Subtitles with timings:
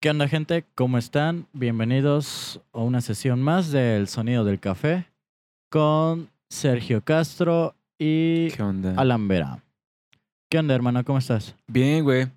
[0.00, 0.64] ¿Qué onda, gente?
[0.74, 1.46] ¿Cómo están?
[1.52, 5.06] Bienvenidos a una sesión más del Sonido del Café
[5.70, 8.94] con Sergio Castro y ¿Qué onda?
[8.96, 9.62] Alan Vera.
[10.50, 11.04] ¿Qué onda, hermano?
[11.04, 11.54] ¿Cómo estás?
[11.66, 12.28] Bien, güey.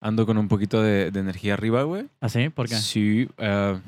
[0.00, 2.08] Ando con un poquito de, de energía arriba, güey.
[2.20, 2.48] ¿Así?
[2.48, 2.76] ¿Por qué?
[2.76, 3.28] Sí.
[3.36, 3.78] ah,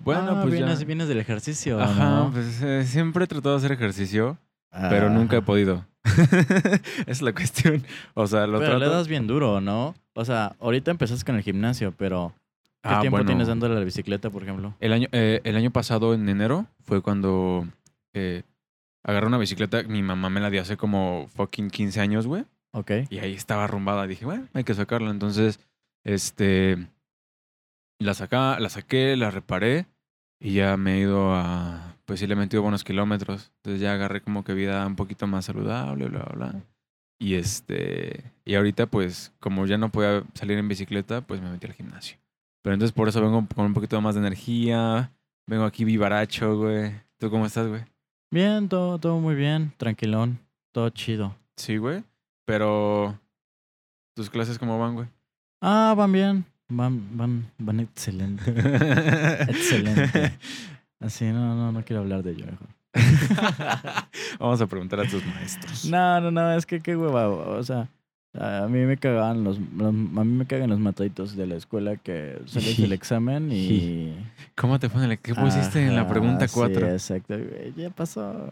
[0.00, 0.86] bueno, Ah, pues vienes, ya.
[0.86, 2.30] vienes del ejercicio, Ajá, ¿no?
[2.32, 4.38] pues eh, siempre he tratado de hacer ejercicio,
[4.72, 5.44] pero nunca he Ah.
[5.44, 5.86] podido.
[7.06, 7.84] Es la cuestión.
[8.14, 9.94] O sea, lo Pero le das bien duro, ¿no?
[10.14, 12.32] O sea, ahorita empezaste con el gimnasio, pero
[12.82, 13.26] ¿qué Ah, tiempo bueno.
[13.26, 14.74] tienes dándole a la bicicleta, por ejemplo?
[14.80, 17.66] El año, eh, el año pasado, en enero, fue cuando
[18.14, 18.42] eh,
[19.02, 19.82] agarré una bicicleta.
[19.84, 22.44] Mi mamá me la dio hace como fucking 15 años, güey.
[22.72, 22.90] Ok.
[23.10, 24.06] Y ahí estaba arrumbada.
[24.06, 25.10] Dije, bueno, hay que sacarla.
[25.10, 25.60] Entonces,
[26.04, 26.86] este.
[28.00, 29.86] La, saca, la saqué, la reparé.
[30.40, 31.96] Y ya me he ido a.
[32.04, 33.50] Pues sí, le he metido buenos kilómetros.
[33.56, 36.62] Entonces ya agarré como que vida un poquito más saludable, bla, bla, bla.
[37.18, 38.32] Y este.
[38.44, 42.18] Y ahorita, pues, como ya no podía salir en bicicleta, pues me metí al gimnasio.
[42.62, 45.12] Pero entonces por eso vengo con un poquito más de energía.
[45.46, 46.92] Vengo aquí vivaracho, güey.
[47.18, 47.82] ¿Tú cómo estás, güey?
[48.30, 50.40] Bien, todo, todo muy bien, tranquilón,
[50.72, 51.36] todo chido.
[51.56, 52.02] Sí, güey.
[52.44, 53.18] Pero.
[54.16, 55.08] ¿Tus clases cómo van, güey?
[55.60, 58.50] Ah, van bien, van, van, van excelente.
[59.48, 60.38] Excelente.
[61.00, 62.68] Así, no, no, no quiero hablar de ello mejor.
[64.38, 65.84] Vamos a preguntar a tus maestros.
[65.86, 67.88] No, no, no, es que qué hueva, o sea,
[68.38, 71.96] a mí me cagaban los, los- a mí me cagan los mataditos de la escuela
[71.96, 74.14] que sales del examen y...
[74.56, 76.88] ¿Cómo te fue en el ¿Qué pusiste en la Ajá, pregunta sí, 4?
[76.90, 78.50] exacto, güey, ya pasó.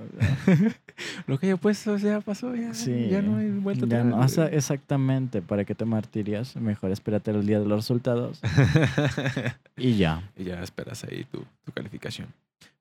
[1.27, 3.09] Lo que yo he puesto ya pasó, ya, Sí.
[3.11, 6.55] ya no hay vuelta atrás, no, o sea, exactamente, ¿para qué te martirias?
[6.57, 8.41] Mejor espérate el día de los resultados
[9.77, 10.23] y ya.
[10.37, 12.29] y ya esperas ahí tu, tu calificación.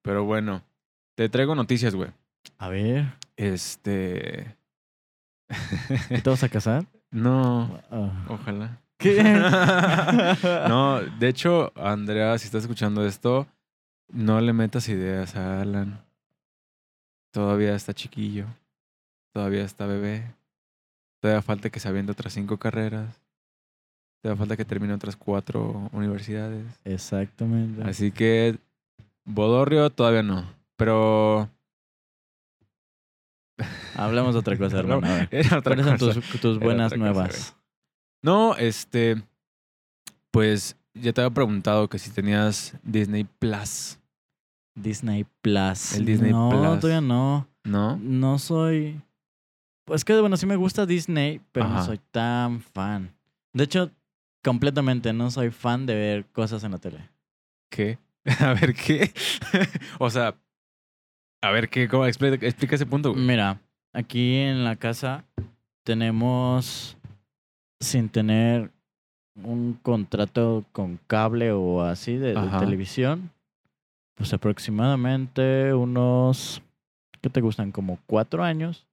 [0.04, 0.62] Pero bueno,
[1.16, 2.09] te traigo noticias, güey.
[2.58, 4.56] A ver, Este...
[6.09, 6.86] ¿y te vas a casar?
[7.12, 8.26] no, Ah.
[8.30, 8.80] ojalá.
[8.98, 9.22] ¿Qué?
[10.70, 13.48] no, de hecho, Andrea, si estás escuchando esto,
[14.09, 16.00] no le metas ideas a Alan.
[17.32, 18.45] Todavía está chiquillo.
[19.33, 20.36] Todavía está bebé.
[21.20, 23.20] Todavía falta que se aviente otras cinco carreras.
[24.21, 26.66] Todavía falta que termine otras cuatro universidades.
[26.83, 27.82] Exactamente.
[27.83, 28.60] Así que
[29.26, 30.45] Bodorrio todavía no.
[30.81, 31.47] Pero.
[33.93, 35.08] Hablamos de otra cosa, hermano.
[35.30, 37.55] Era otra ¿Cuáles son tus, buenas cosa, nuevas?
[38.23, 39.21] No, este.
[40.31, 43.99] Pues ya te había preguntado que si tenías Disney Plus.
[44.73, 45.93] Disney Plus.
[45.93, 46.80] El Disney no, Plus.
[46.80, 47.47] todavía no.
[47.64, 47.97] ¿No?
[47.97, 48.99] No soy.
[49.86, 53.14] Pues que bueno, sí me gusta Disney, pero no soy tan fan.
[53.53, 53.91] De hecho,
[54.43, 57.08] completamente no soy fan de ver cosas en la tele.
[57.70, 57.99] ¿Qué?
[58.39, 59.14] A ver, ¿qué?
[59.99, 60.36] o sea,
[61.41, 61.87] a ver, ¿qué?
[61.87, 62.05] ¿Cómo?
[62.05, 63.23] Explica, explica ese punto, güey.
[63.23, 63.59] Mira,
[63.93, 65.25] aquí en la casa
[65.83, 66.97] tenemos,
[67.79, 68.71] sin tener
[69.35, 73.31] un contrato con cable o así de, televisión,
[74.15, 76.61] pues aproximadamente unos,
[77.21, 77.71] ¿qué te gustan?
[77.71, 78.85] Como cuatro años.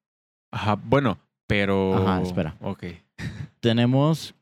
[0.51, 1.95] Ajá, bueno, pero.
[1.95, 2.57] Ajá, espera.
[2.61, 2.85] Ok.
[3.61, 4.35] Tenemos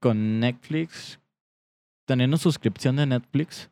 [0.00, 1.18] con Netflix,
[2.06, 3.70] teniendo suscripción de Netflix,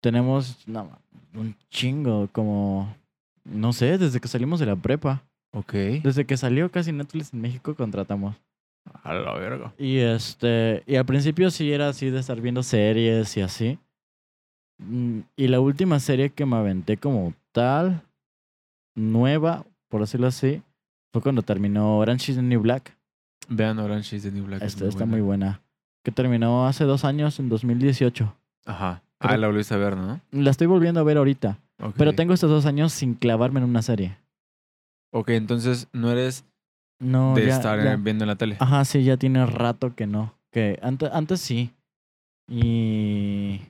[0.00, 0.98] tenemos no,
[1.34, 2.94] un chingo, como,
[3.44, 5.22] no sé, desde que salimos de la prepa.
[5.52, 5.72] Ok.
[6.02, 8.36] Desde que salió casi Netflix en México contratamos.
[9.02, 9.72] A la verga.
[9.78, 13.78] Y este, y al principio sí era así de estar viendo series y así.
[14.78, 18.02] Mm, Y la última serie que me aventé como tal,
[18.94, 20.62] nueva, por decirlo así,
[21.12, 22.96] fue cuando terminó Orange is the New Black.
[23.48, 24.62] Vean Orange is the New Black.
[24.62, 25.60] es Esta está muy buena.
[26.02, 28.34] Que terminó hace dos años, en 2018.
[28.64, 29.02] Ajá.
[29.20, 30.20] Ah, la volviste a ver, ¿no?
[30.32, 31.58] La estoy volviendo a ver ahorita.
[31.96, 34.16] Pero tengo estos dos años sin clavarme en una serie.
[35.12, 36.44] Ok, entonces no eres
[37.00, 38.56] No, de ya- estar ya- viendo en la tele.
[38.60, 40.34] Ajá, sí, ya tiene rato que no.
[40.50, 41.70] Que antes, antes sí.
[42.48, 43.60] Y.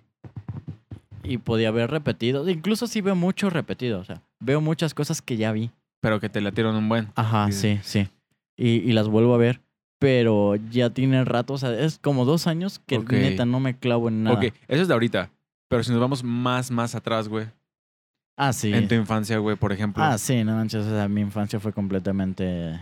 [1.23, 2.49] Y podía ver repetido.
[2.49, 4.01] Incluso sí veo mucho repetido.
[4.01, 5.71] O sea, veo muchas cosas que ya vi.
[6.01, 7.09] Pero que te latieron un buen.
[7.15, 7.81] Ajá, Dices.
[7.85, 8.09] sí, sí.
[8.57, 9.61] Y, y las vuelvo a ver.
[9.99, 11.53] Pero ya tiene rato.
[11.55, 13.13] O sea, es como dos años que Ok.
[13.13, 14.37] neta no me clavo en nada.
[14.39, 15.31] Ok, eso es de ahorita.
[15.71, 17.47] Pero si nos vamos más, más atrás, güey.
[18.37, 18.75] Ah, sí.
[18.75, 20.03] En tu infancia, güey, por ejemplo.
[20.03, 20.85] Ah, sí, no manches.
[20.85, 22.81] O sea, mi infancia fue completamente.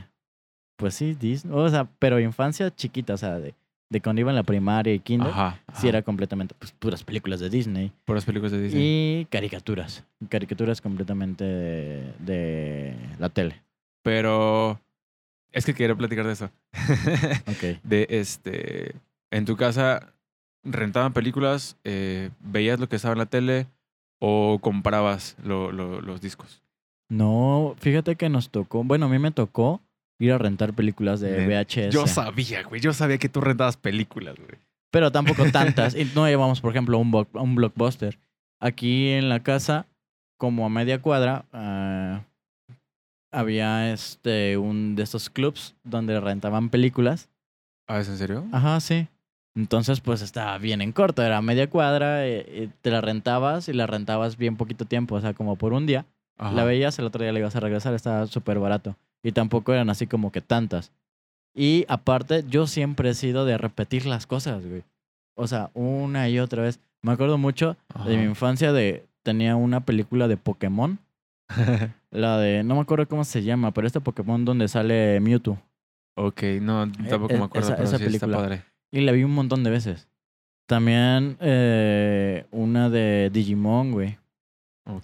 [0.76, 1.52] Pues sí, Disney.
[1.54, 3.12] O sea, pero infancia chiquita.
[3.12, 3.54] O sea, de,
[3.90, 5.28] de cuando iba en la primaria y kinder.
[5.28, 5.60] Ajá.
[5.74, 7.92] Sí, era completamente pues, puras películas de Disney.
[8.06, 9.20] Por las películas de Disney.
[9.20, 10.02] Y caricaturas.
[10.30, 13.60] Caricaturas completamente de, de la tele.
[14.02, 14.80] Pero
[15.52, 16.50] es que quiero platicar de eso.
[17.48, 17.82] Ok.
[17.82, 18.94] de este.
[19.30, 20.14] En tu casa,
[20.64, 23.66] rentaban películas, eh, veías lo que estaba en la tele
[24.20, 26.62] o comprabas lo- lo- los discos.
[27.10, 28.84] No, fíjate que nos tocó.
[28.84, 29.80] Bueno, a mí me tocó
[30.18, 31.90] ir a rentar películas de VHS.
[31.94, 32.80] Yo sabía, güey.
[32.80, 34.58] Yo sabía que tú rentabas películas, güey.
[34.90, 35.94] pero tampoco tantas.
[35.94, 38.18] y no llevamos, por ejemplo, un blockbuster.
[38.60, 39.86] Aquí en la casa,
[40.38, 42.22] como a media cuadra, ah,
[43.30, 47.28] había este un de estos clubs donde rentaban películas.
[47.86, 48.44] ¿Ah, es en serio?
[48.52, 49.08] Ajá, sí.
[49.58, 53.72] Entonces, pues estaba bien en corto, era media cuadra, eh, eh, te la rentabas y
[53.72, 56.06] la rentabas bien poquito tiempo, o sea, como por un día.
[56.38, 56.52] Ajá.
[56.54, 58.94] La veías, el otro día la ibas a regresar, estaba súper barato.
[59.24, 60.92] Y tampoco eran así como que tantas.
[61.56, 64.84] Y aparte, yo siempre he sido de repetir las cosas, güey.
[65.34, 66.78] O sea, una y otra vez.
[67.02, 67.76] Me acuerdo mucho
[68.06, 69.06] de mi infancia de...
[69.24, 71.00] Tenía una película de Pokémon.
[72.10, 72.62] La de...
[72.62, 75.58] No me acuerdo cómo se llama, pero este Pokémon donde sale Mewtwo.
[76.16, 78.36] ok, no, tampoco eh, me acuerdo, esa- pero esa sí película.
[78.36, 78.62] está padre.
[78.90, 80.08] Y la vi un montón de veces.
[80.66, 84.18] También eh, una de Digimon, güey.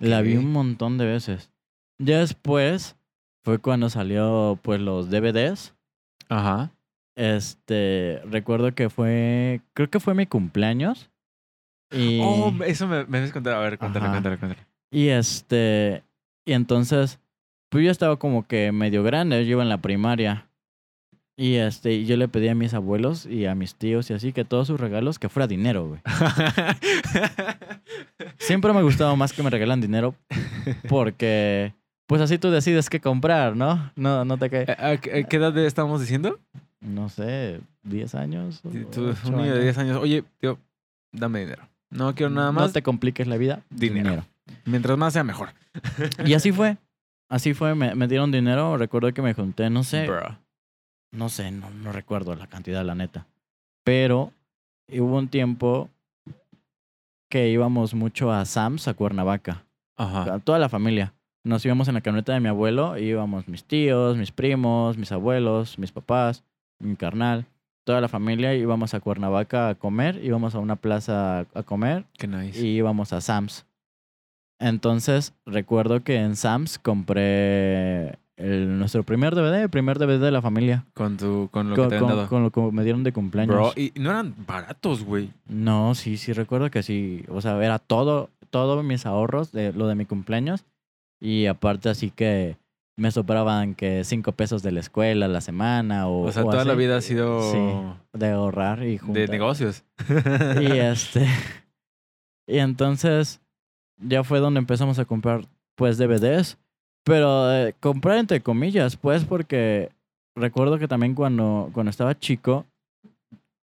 [0.00, 1.50] La vi un montón de veces.
[1.98, 2.96] Ya después
[3.44, 5.74] fue cuando salió pues los DVDs.
[6.28, 6.70] Ajá.
[7.16, 11.10] Este, recuerdo que fue, creo que fue mi cumpleaños.
[11.92, 13.54] Y, Oh, eso me, me debes contar.
[13.54, 14.66] A ver, cuéntale, cuéntale, cuéntale.
[14.90, 16.02] y este,
[16.46, 17.20] y entonces,
[17.68, 20.48] pues yo estaba como que medio grande, yo iba en la primaria.
[21.36, 24.44] Y este, yo le pedí a mis abuelos y a mis tíos y así que
[24.44, 26.00] todos sus regalos que fuera dinero, güey.
[28.38, 30.14] Siempre me ha gustado más que me regalan dinero
[30.88, 31.72] porque
[32.06, 33.90] pues así tú decides qué comprar, ¿no?
[33.96, 34.66] No, no te cae.
[34.78, 36.38] ¿A, a qué edad estamos diciendo?
[36.80, 38.60] No sé, 10 años.
[38.92, 39.62] Tú, un niño de años.
[39.62, 39.96] 10 años.
[39.98, 40.58] Oye, tío,
[41.12, 41.62] dame dinero.
[41.90, 42.72] No quiero nada No más.
[42.72, 43.62] te compliques la vida.
[43.70, 44.24] Dinero.
[44.66, 45.50] Mientras más sea mejor.
[46.24, 46.76] Y así fue.
[47.30, 48.76] Así fue, me, me dieron dinero.
[48.76, 50.36] Recuerdo que me junté, no sé, Bruh.
[51.14, 53.26] No sé, no, no recuerdo la cantidad, la neta.
[53.84, 54.32] Pero
[54.88, 55.88] hubo un tiempo
[57.30, 59.62] que íbamos mucho a Sam's, a Cuernavaca.
[59.96, 60.34] Ajá.
[60.34, 61.12] a toda la familia.
[61.44, 65.12] Nos íbamos en la camioneta de mi abuelo, y íbamos mis tíos, mis primos, mis
[65.12, 66.42] abuelos, mis papás,
[66.80, 67.44] mi carnal,
[67.84, 72.04] toda la familia íbamos a Cuernavaca a comer, íbamos a una plaza a- a comer
[72.18, 72.58] Qué nice.
[72.66, 73.64] y íbamos a Sam's.
[74.58, 80.42] Entonces, recuerdo que en Sam's compré el- nuestro primer DVD, el primer DVD de la
[80.42, 80.84] familia.
[80.94, 82.28] Con, tu, con lo con, que te con- dado.
[82.28, 83.54] con lo que me dieron de cumpleaños.
[83.54, 85.30] Bro, y no eran baratos, güey.
[85.48, 87.24] No, sí, sí, recuerdo que sí.
[87.28, 90.64] O sea, era todo, todos mis ahorros de lo de mi cumpleaños.
[91.20, 92.56] Y aparte, así que
[92.96, 96.22] me sobraban que cinco pesos de la escuela a la semana o.
[96.26, 97.58] O sea, o toda la vida ha sido Sí,
[98.18, 99.28] de ahorrar y de juntar.
[99.30, 99.84] negocios.
[100.60, 101.26] Y este.
[102.46, 103.40] Y entonces,
[103.96, 105.46] ya fue donde empezamos a comprar,
[105.76, 106.58] pues, DVDs.
[107.04, 109.90] Pero eh, comprar entre comillas, pues, porque
[110.34, 112.64] recuerdo que también cuando, cuando estaba chico,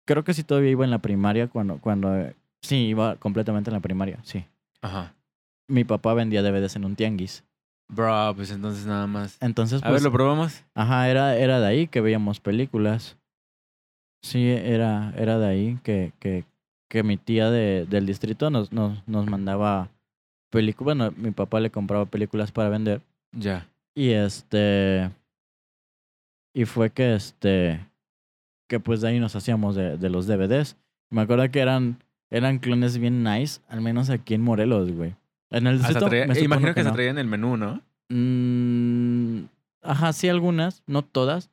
[0.07, 3.75] creo que sí todavía iba en la primaria, cuando, cuando, eh, sí, iba completamente en
[3.75, 4.45] la primaria, sí.
[4.83, 5.15] Ajá.
[5.69, 7.45] Mi papá vendía DVDs en un tianguis.
[7.89, 9.37] Bro, pues entonces nada más.
[9.41, 10.63] Entonces, A pues, ver, ¿lo probamos?
[10.75, 13.17] ajá, era, era de ahí que veíamos películas.
[14.23, 16.45] Sí, era, era de ahí que, que,
[16.89, 19.89] que mi tía de, del distrito nos, nos, nos mandaba
[20.51, 20.97] películas.
[20.97, 23.01] Bueno, mi papá le compraba películas para vender.
[23.33, 23.67] Ya.
[23.95, 25.11] Y este.
[26.55, 27.81] Y fue que este.
[28.69, 30.77] Que pues de ahí nos hacíamos de, de los DVDs.
[31.11, 31.99] Me acuerdo que eran,
[32.31, 35.15] eran clones bien nice, al menos aquí en Morelos, güey.
[35.51, 36.07] En el distrito.
[36.09, 36.95] traía- me supongo imagino que, se no.
[36.95, 37.83] traía en el menú, ¿no?
[38.09, 39.45] Mm,
[39.83, 41.51] ajá, sí, algunas, no todas.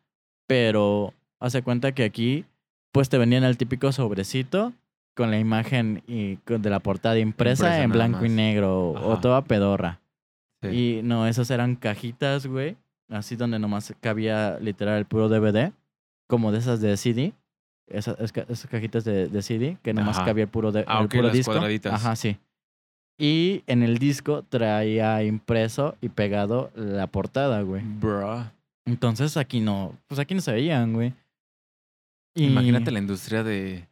[0.48, 2.46] Pero hace cuenta que aquí,
[2.94, 4.74] pues te vendían el típico sobrecito
[5.16, 9.20] con la imagen y con- de la portada impresa, Impresa en blanco y negro o
[9.20, 10.00] toda pedorra.
[10.62, 10.68] Sí.
[11.00, 12.76] Y no, esas eran cajitas, güey.
[13.10, 15.72] Así donde nomás cabía literal el puro DVD.
[16.28, 17.34] Como de esas de CD.
[17.88, 20.26] Esas, esas cajitas de, de CD que nomás Ajá.
[20.28, 21.52] cabía el puro, de, Ah, el ok, puro las disco.
[21.52, 21.94] cuadraditas.
[21.94, 22.38] Ajá, sí.
[23.18, 27.82] Y en el disco traía impreso y pegado la portada, güey.
[27.84, 28.50] Bro.
[28.86, 31.14] Entonces aquí no, pues aquí no se veían, güey.
[32.36, 33.88] Y- Imagínate la industria de.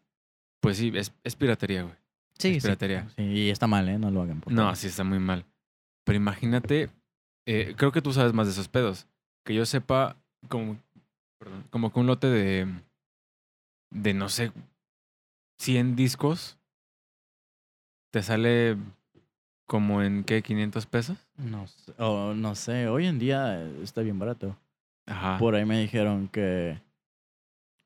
[0.61, 1.95] Pues sí, es, es piratería, güey.
[2.37, 3.07] sí, es sí, piratería.
[3.15, 3.97] sí, y está mal, ¿eh?
[3.97, 4.41] No lo hagan.
[4.41, 5.43] por No, sí está muy mal.
[6.07, 6.89] Pero imagínate,
[7.45, 9.07] eh, creo que tú sabes más de esos pedos.
[9.43, 10.15] Que yo sepa,
[10.47, 10.77] como,
[11.37, 12.65] perdón, como que un lote de,
[13.91, 14.53] de no sé,
[15.59, 16.57] 100 discos,
[18.13, 18.77] te sale
[19.65, 20.41] como en, ¿qué?
[20.41, 21.17] ¿500 pesos?
[21.35, 24.55] No, sé, o no sé, hoy en día está bien barato.
[25.07, 25.37] Ajá.
[25.39, 26.79] Por ahí me dijeron que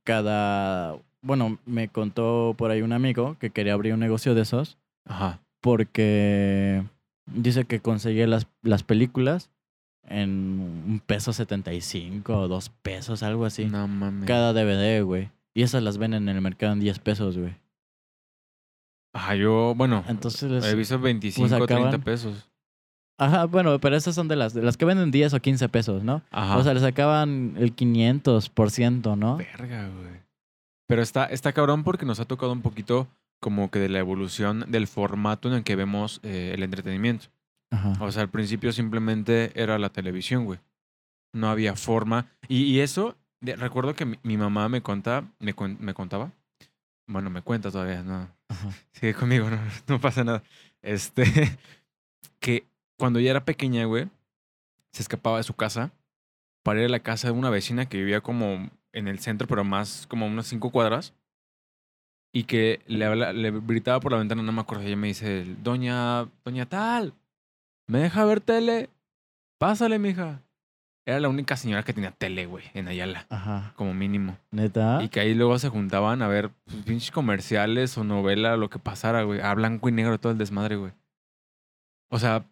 [0.06, 4.78] cada, bueno, me contó por ahí un amigo que quería abrir un negocio de esos
[5.06, 5.40] Ajá.
[5.60, 6.84] porque
[7.26, 9.50] dice que conseguía las, las películas
[10.08, 10.30] en
[10.88, 13.66] un peso 75 o dos pesos, algo así.
[13.66, 14.28] No mames.
[14.28, 15.30] Cada DVD, güey.
[15.54, 17.56] Y esas las venden en el mercado en 10 pesos, güey.
[19.14, 22.50] Ajá, yo, bueno, Entonces, he visto 25 o 30 acaban- pesos.
[23.18, 26.02] ajá, bueno, pero esas son de las, de las que venden 10 o 15 pesos,
[26.04, 26.22] ¿no?
[26.32, 26.58] Ajá.
[26.58, 29.36] O sea, le sacaban el 500%, ¿no?
[29.38, 30.22] Verga, güey.
[30.88, 33.08] Pero está, está cabrón porque nos ha tocado un poquito
[33.42, 37.26] como que de la evolución del formato en el que vemos eh, el entretenimiento.
[37.72, 37.94] Ajá.
[38.00, 40.60] O sea, al principio simplemente era la televisión, güey.
[41.34, 42.28] No había forma.
[42.48, 46.32] Y, y eso, de- recuerdo que mi, mi mamá me contaba, me, me contaba.
[47.08, 48.30] Bueno, me cuenta todavía, no.
[48.48, 48.70] Ajá.
[48.94, 49.58] Sigue conmigo, no,
[49.88, 50.44] no pasa nada.
[50.82, 51.24] Este,
[52.40, 52.66] que
[52.98, 54.08] cuando ella era pequeña, güey,
[54.92, 55.92] se escapaba de su casa
[56.64, 59.64] para ir a la casa de una vecina que vivía como en el centro, pero
[59.64, 61.14] más como unas cinco cuadras.
[62.34, 65.46] Y que le, habla, le gritaba por la ventana, no me acuerdo, ella me dice,
[65.62, 67.14] doña, doña tal,
[67.88, 68.90] ¿me deja ver tele?
[69.60, 70.42] Pásale, mija.
[71.06, 73.74] Era la única señora que tenía tele, güey, en Ayala, Ajá.
[73.76, 74.38] como mínimo.
[74.52, 75.04] ¿Neta?
[75.04, 78.80] Y que ahí luego se juntaban a ver pues, pinches comerciales o novela, lo que
[78.80, 79.42] pasara, güey.
[79.42, 80.94] A blanco y negro todo el desmadre, güey.
[82.10, 82.46] O sea,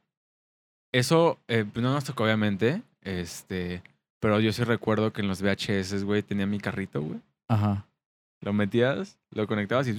[0.92, 2.82] eso eh, pues, no nos tocó, obviamente.
[3.02, 3.84] Este.
[4.20, 7.22] Pero yo sí recuerdo que en los VHS, güey, tenía mi carrito, güey.
[7.48, 7.86] Ajá.
[8.42, 9.94] Lo metías, lo conectabas y.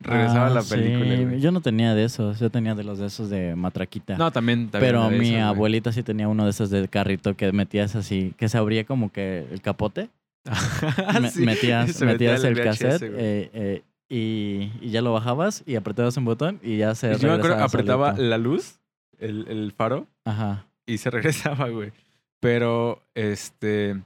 [0.00, 1.40] Regresaba Ah, la película, sí.
[1.40, 2.40] Yo no tenía de esos.
[2.40, 4.16] Yo tenía de los de esos de matraquita.
[4.16, 4.68] No, también.
[4.68, 5.36] también Pero mi güey.
[5.38, 9.12] abuelita sí tenía uno de esos de carrito que metías así, que se abría como
[9.12, 10.08] que el capote.
[11.32, 16.16] Sí, metías metía el, VHS, cassette eh, eh, y, y ya lo bajabas y apretabas
[16.16, 18.28] un botón y ya se Y yo me acuerdo, apretaba solito.
[18.28, 18.80] la luz,
[19.20, 20.66] el, el faro, Ajá.
[20.84, 21.92] y se regresaba, güey.
[22.40, 24.02] Pero, este,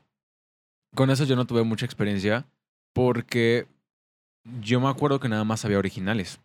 [0.94, 2.44] con eso yo no tuve mucha experiencia
[2.96, 3.66] porque
[4.62, 6.40] yo me acuerdo que nada más había originales.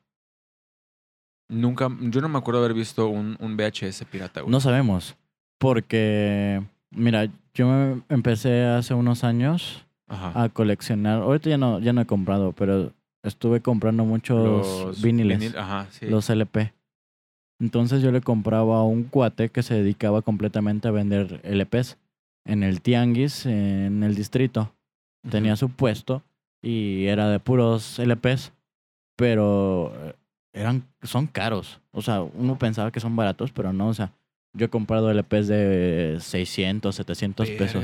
[1.47, 4.51] Nunca, yo no me acuerdo haber visto un, un VHS pirata, güey.
[4.51, 5.15] No sabemos.
[5.57, 10.43] Porque, mira, yo me empecé hace unos años Ajá.
[10.43, 11.21] a coleccionar.
[11.21, 12.91] Ahorita ya no, ya no he comprado, pero
[13.23, 15.39] estuve comprando muchos Los viniles.
[15.39, 16.07] vinil- ajá, sí.
[16.07, 16.73] los LP.
[17.61, 21.97] Entonces yo le compraba a un cuate que se dedicaba completamente a vender LPs
[22.45, 24.73] en el tianguis, en el distrito.
[25.29, 26.23] Tenía su puesto
[26.61, 28.53] y era de puros LPs,
[29.15, 30.13] pero eh,
[30.53, 31.79] eran, son caros.
[31.91, 33.87] O sea, uno pensaba que son baratos, pero no.
[33.87, 34.11] O sea,
[34.53, 37.83] yo he comprado LPs de 600, 700 pesos.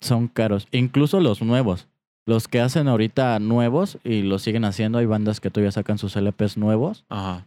[0.00, 0.66] Son caros.
[0.72, 1.88] Incluso los nuevos.
[2.26, 6.14] Los que hacen ahorita nuevos y los siguen haciendo, hay bandas que todavía sacan sus
[6.14, 7.04] LPs nuevos.
[7.08, 7.46] Ajá.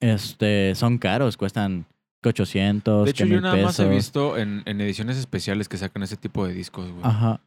[0.00, 1.86] Este, son caros, cuestan
[2.22, 5.78] que 800, De hecho, que yo nada más he visto en, en ediciones especiales que
[5.78, 7.04] sacan ese tipo de discos, güey.
[7.04, 7.40] Ajá.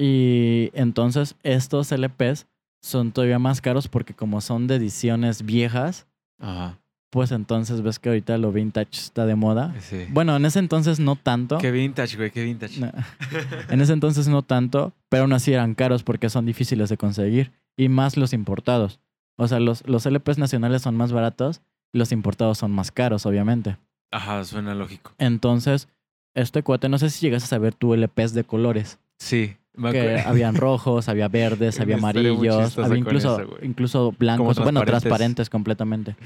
[0.00, 2.46] Y entonces estos LPs
[2.80, 6.06] son todavía más caros porque como son de ediciones viejas,
[6.38, 6.78] Ajá.
[7.10, 9.74] pues entonces ves que ahorita lo vintage está de moda.
[9.80, 10.06] Sí.
[10.10, 11.58] Bueno, en ese entonces no tanto.
[11.58, 12.80] Qué vintage, güey, qué vintage.
[12.80, 12.92] No.
[13.70, 17.50] En ese entonces no tanto, pero aún así eran caros porque son difíciles de conseguir.
[17.76, 19.00] Y más los importados.
[19.36, 21.60] O sea, los, los LPs nacionales son más baratos
[21.92, 23.76] y los importados son más caros, obviamente.
[24.12, 25.12] Ajá, suena lógico.
[25.18, 25.88] Entonces,
[26.34, 28.98] este cuate, no sé si llegas a saber tú LPs de colores.
[29.18, 29.56] Sí.
[29.92, 35.48] Que habían rojos, había verdes, había amarillos, había incluso, eso, incluso blancos, bueno, transparentes.
[35.50, 36.16] completamente.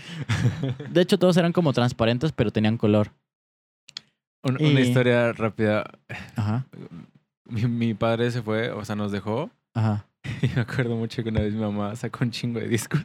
[0.91, 3.11] De hecho, todos eran como transparentes, pero tenían color.
[4.43, 5.85] Un- Y- Una historia rápida.
[6.37, 6.67] Ajá,
[7.49, 9.51] Mi, mi padre se fue, o sea, nos dejó.
[9.75, 10.07] ajá,
[10.43, 13.05] Y me acuerdo mucho que una vez mi mamá sacó un chingo de discos.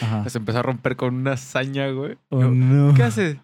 [0.00, 0.28] ajá.
[0.28, 2.16] Se empezó a romper con una hazaña, güey.
[2.30, 2.94] Oh, Yo, no.
[2.94, 3.40] ¿Qué hace?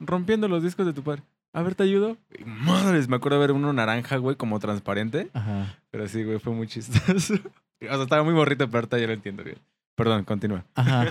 [0.00, 1.22] Rompiendo los discos de tu padre.
[1.54, 2.16] A ver, ¿te ayudo?
[2.38, 5.28] Y madres, me acuerdo ver uno naranja, güey, como transparente.
[5.34, 7.34] Ajá, Pero sí, güey, fue muy chistoso.
[7.82, 9.58] O sea, estaba muy morrito, pero ahorita ya lo entiendo bien.
[9.96, 10.64] Perdón, continúa.
[10.76, 11.08] ajá.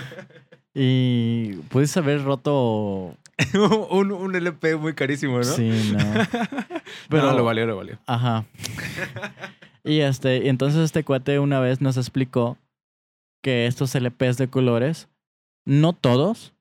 [0.72, 3.14] Y pudiste haber roto.
[3.90, 5.44] un, un LP muy carísimo, ¿no?
[5.44, 5.98] Sí, no.
[7.10, 7.98] Pero no, lo valió, lo valió.
[8.06, 8.46] Ajá.
[9.84, 12.56] Y este, y entonces este cuate una vez nos explicó
[13.42, 15.08] que estos LPs de colores,
[15.66, 16.54] no todos,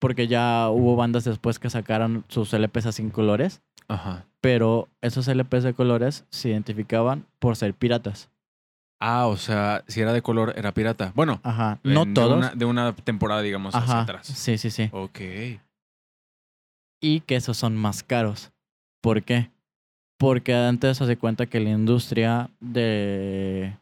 [0.00, 4.24] porque ya hubo bandas después que sacaron sus LPs así en colores, Ajá.
[4.40, 8.28] pero esos LPs de colores se identificaban por ser piratas.
[9.02, 11.12] Ah, o sea, si era de color, era pirata.
[11.14, 11.78] Bueno, Ajá.
[11.84, 12.28] No en- todos.
[12.30, 14.26] De una, de una temporada, digamos, hacia atrás.
[14.26, 14.90] Sí, sí, sí.
[14.92, 15.20] Ok.
[17.02, 18.50] Y que esos son más caros.
[19.02, 19.50] ¿Por qué?
[20.18, 23.74] Porque antes se hace cuenta que la industria de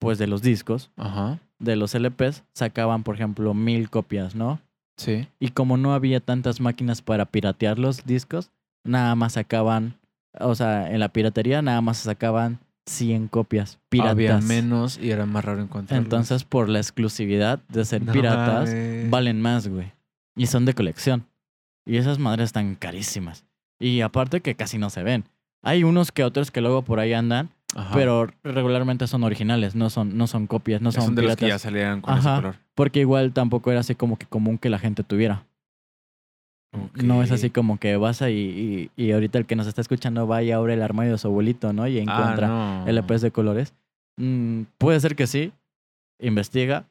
[0.00, 1.38] pues de los discos, Ajá.
[1.58, 4.60] de los LPs, sacaban, por ejemplo, mil copias, ¿no?
[4.96, 5.28] Sí.
[5.40, 8.50] Y como no había tantas máquinas para piratear los discos,
[8.84, 9.96] nada más sacaban,
[10.38, 14.12] o sea, en la piratería nada más sacaban 100 copias piratas.
[14.12, 16.04] Había menos y era más raro encontrarlos.
[16.04, 19.10] Entonces, por la exclusividad de ser No piratas, mames.
[19.10, 19.92] valen más, güey.
[20.36, 21.26] Y son de colección.
[21.86, 23.44] Y esas madres están carísimas.
[23.78, 25.24] Y aparte que casi no se ven.
[25.62, 27.94] Hay unos que otros que luego por ahí andan, Ajá.
[27.94, 31.40] pero regularmente son originales, no son, no son copias, no son, son de los piratas.
[31.44, 32.32] que ya salían con Ajá.
[32.34, 32.56] ese color.
[32.74, 35.44] Porque igual tampoco era así como que común que la gente tuviera.
[36.94, 40.26] No es así como que vas ahí y, y ahorita el que nos está escuchando
[40.26, 41.86] va y abre el armario de su abuelito, ¿no?
[41.86, 42.92] Y encuentra ah, no.
[42.92, 43.74] LPs de colores.
[44.16, 45.52] Mm, puede ser que sí,
[46.18, 46.86] investiga,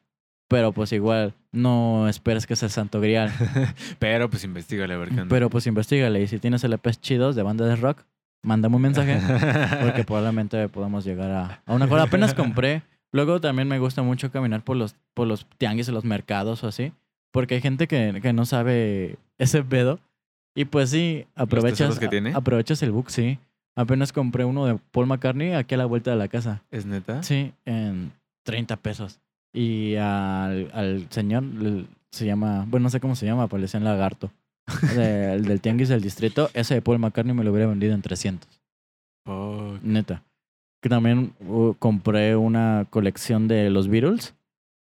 [0.48, 3.30] pero pues igual no esperes que sea el santo grial.
[3.98, 5.26] Pero pues investigale a ver qué onda.
[5.28, 8.04] pero pues investigale y si tienes LPs chidos de banda de rock,
[8.44, 9.18] mándame un mensaje
[9.82, 12.04] porque probablemente podamos llegar a, a una cosa.
[12.04, 12.82] Apenas compré.
[13.12, 16.92] Luego también me gusta mucho caminar por los, por los tianguis, los mercados o así,
[17.32, 20.00] porque hay gente que, que no sabe ese pedo.
[20.56, 22.32] Y pues sí, aprovechas, que tiene?
[22.34, 23.38] aprovechas el book, sí.
[23.76, 26.62] Apenas compré uno de Paul McCartney aquí a la vuelta de la casa.
[26.70, 27.22] ¿Es neta?
[27.24, 28.12] Sí, en
[28.44, 29.20] 30 pesos.
[29.52, 31.44] Y al, al señor
[32.10, 34.30] se llama, bueno, no sé cómo se llama, pero le decían lagarto.
[34.96, 38.02] De- el del tianguis del distrito, ese de Paul McCartney me lo hubiera vendido en
[38.02, 38.48] 300.
[39.26, 39.82] Fuck.
[39.82, 40.22] Neta.
[40.82, 44.34] Que también uh, compré una colección de los Beatles.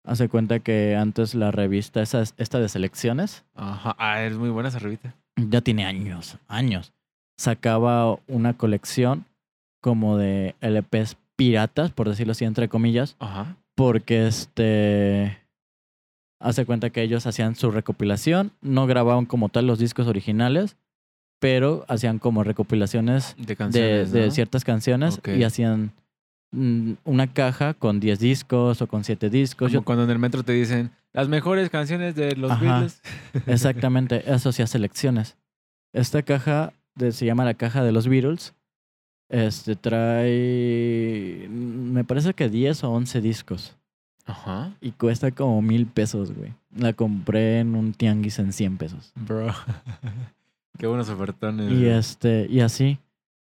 [0.05, 3.95] Hace cuenta que antes la revista, esa, esta de selecciones, Ajá.
[3.99, 5.13] Ah, es muy buena esa revista.
[5.35, 6.93] ya tiene años, años.
[7.37, 9.25] Sacaba una colección
[9.81, 13.57] como de LPs piratas, por decirlo así, entre comillas, Ajá.
[13.75, 15.37] porque este
[16.39, 20.77] hace cuenta que ellos hacían su recopilación, no grababan como tal los discos originales,
[21.39, 24.11] pero hacían como recopilaciones De de, canciones.
[24.11, 24.31] de ¿no?
[24.31, 25.91] ciertas canciones y hacían
[26.51, 29.67] mm, una caja con 10 discos o con 7 discos.
[29.69, 32.61] Como Yo- cuando en el metro te dicen las mejores canciones de los Ajá.
[32.63, 33.01] Beatles.
[33.47, 35.35] exactamente, eso hacía selecciones.
[35.93, 38.53] Esta caja de- se llama la caja de los Beatles.
[39.29, 43.75] Este trae, me parece que 10 o 11 discos.
[44.27, 44.73] Ajá.
[44.81, 46.53] Y cuesta como mil pesos, güey.
[46.75, 49.11] La compré en un tianguis en 100 pesos.
[49.15, 49.47] Bro.
[50.77, 51.71] Qué buenos ofertones.
[51.71, 52.99] Y este, y así.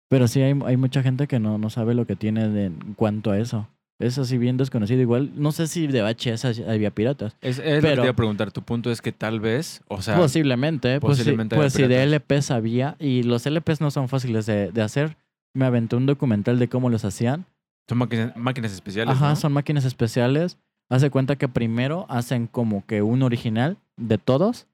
[0.09, 2.93] Pero sí hay, hay mucha gente que no, no sabe lo que tiene de, en
[2.95, 3.67] cuanto a eso.
[3.99, 5.01] Es así bien desconocido.
[5.01, 7.35] Igual, no sé si de VHS había piratas.
[7.41, 8.51] Es, es lo que te iba a preguntar.
[8.51, 12.05] Tu punto es que tal vez, o sea, posiblemente, pues, sí, posiblemente pues si de.
[12.05, 15.15] LPs había, y los LPs no son fáciles de, de hacer.
[15.53, 17.45] Me aventé un documental de cómo los hacían.
[17.87, 19.15] son máquinas, máquinas especiales.
[19.15, 19.35] Ajá, ¿no?
[19.35, 20.57] son máquinas especiales.
[20.93, 24.67] Hace cuenta que primero hacen como que un original de todos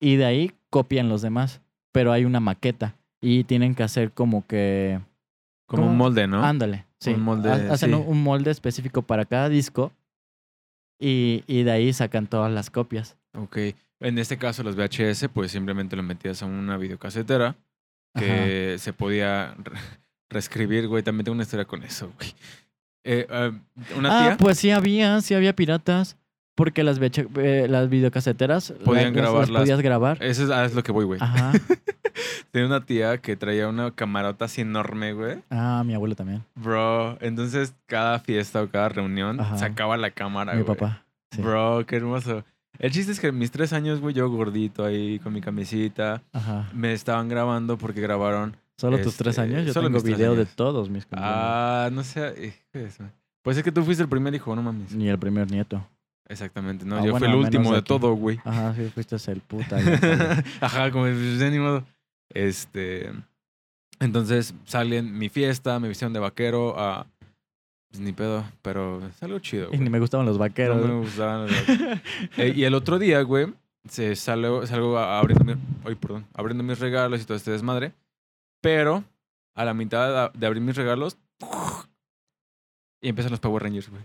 [0.00, 1.60] y de ahí copian los demás.
[1.92, 5.00] Pero hay una maqueta y tienen que hacer como que...
[5.66, 5.92] Como ¿cómo?
[5.92, 6.42] un molde, ¿no?
[6.44, 7.10] Ándale, sí.
[7.12, 7.94] Un molde, Ha- Hacen sí.
[8.06, 9.92] un- molde específico para cada disco
[10.98, 13.16] y, y de ahí sacan todas las copias.
[13.34, 13.58] Ok.
[14.00, 17.56] En este caso, los VHS, pues simplemente lo metías a una videocasetera
[18.14, 18.24] Ajá.
[18.24, 19.78] que se podía re-
[20.30, 21.02] reescribir, güey.
[21.02, 22.32] También tengo una historia con eso, güey.
[23.04, 23.52] Eh, eh,
[23.96, 26.16] una Ah, tía pues sí había, sí había piratas.
[26.54, 29.60] Porque las, eh, las videocaseteras Podían las- las grabarlas.
[29.62, 30.18] podías grabar.
[30.20, 31.20] Eso es, ah, es lo que voy, güey.
[31.22, 31.52] Ajá.
[32.50, 35.38] Tenía una tía que traía una camarota así enorme, güey.
[35.50, 36.42] Ah, mi abuelo también.
[36.56, 39.56] Bro, entonces cada fiesta o cada reunión Ajá.
[39.56, 40.76] sacaba la cámara, mi güey.
[40.76, 41.04] papá.
[41.30, 41.40] sí.
[41.42, 42.44] Bro, qué hermoso.
[42.80, 46.68] El chiste es que mis tres años, güey, yo gordito ahí con mi camisita, Ajá.
[46.72, 48.56] me estaban grabando porque grabaron.
[48.78, 49.66] Solo tus tres Este, años.
[49.66, 51.34] Yo solo tengo tres video de todos mis cumpleaños.
[51.36, 52.54] Ah, no sé.
[53.42, 54.92] Pues es que tú fuiste el primer hijo, no mames.
[54.94, 55.84] Ni el primer nieto.
[56.28, 57.88] Exactamente, no, Ah, yo bueno, fui el último de aquí.
[57.88, 58.38] todo, güey.
[58.44, 59.78] Ajá, sí, fuiste el puta.
[60.60, 61.84] Ajá, como de ni modo.
[62.32, 63.10] Este.
[64.00, 67.06] Entonces salen mi fiesta, me vistieron de vaquero a.
[67.90, 69.64] Pues ni pedo, pero es algo chido.
[69.64, 69.80] y güey.
[69.80, 70.76] ni me gustaban los vaqueros.
[70.76, 71.98] No me gustaban los vaqueros.
[72.36, 73.46] Eh, y el otro día, güey,
[73.88, 75.54] se salgo, salgo abriendo, mi-
[75.86, 77.92] ay, perdón, abriendo mis regalos y todo este desmadre.
[78.60, 79.04] Pero
[79.54, 81.16] a la mitad de, abrir mis regalos,
[83.00, 84.02] y empiezan los Power Rangers, güey.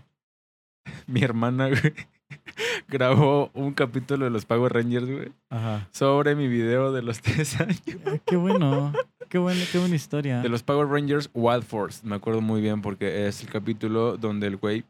[1.06, 1.80] Mi hermana, güey,
[2.88, 5.88] grabó un capítulo de los Power Rangers, güey, Ajá.
[5.92, 7.82] sobre mi video de los tres años.
[7.86, 8.92] Eh, Qué bueno.
[9.28, 10.40] Qué bueno, qué buena historia.
[10.42, 12.06] De los Power Rangers Wild Force.
[12.06, 14.84] Me acuerdo muy bien porque es el capítulo donde el güey,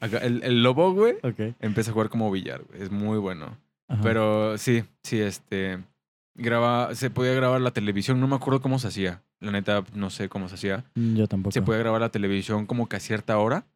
[0.00, 1.54] el, el lobo, güey, Ok.
[1.60, 2.82] empieza a jugar como billar, güey.
[2.82, 3.58] Es muy bueno.
[3.88, 4.00] Ajá.
[4.02, 5.80] Pero sí, sí, este.
[6.40, 9.22] Graba, se podía grabar la televisión, no me acuerdo cómo se hacía.
[9.40, 10.84] La neta, no sé cómo se hacía.
[10.94, 11.52] Yo tampoco.
[11.52, 13.66] Se podía grabar la televisión como que a cierta hora.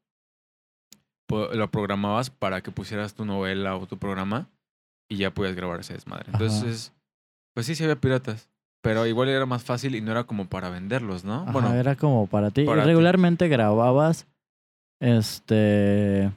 [1.28, 4.48] Lo programabas para que pusieras tu novela o tu programa
[5.08, 6.26] y ya podías grabar ese desmadre.
[6.28, 6.38] Ajá.
[6.38, 6.92] Entonces,
[7.54, 8.48] pues sí, sí había piratas.
[8.82, 11.42] Pero igual era más fácil y no era como para venderlos, ¿no?
[11.42, 12.64] Ajá, bueno, era como para ti.
[12.64, 12.88] para ti.
[12.88, 14.26] regularmente grababas,
[15.00, 16.30] este,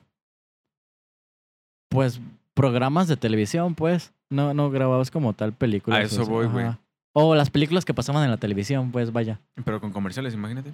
[1.89, 2.21] pues,
[2.53, 4.13] programas de televisión, pues.
[4.29, 5.99] No, no grababas como tal películas.
[5.99, 6.65] A eso voy, güey.
[7.13, 9.39] O las películas que pasaban en la televisión, pues, vaya.
[9.65, 10.73] pero con comerciales, imagínate.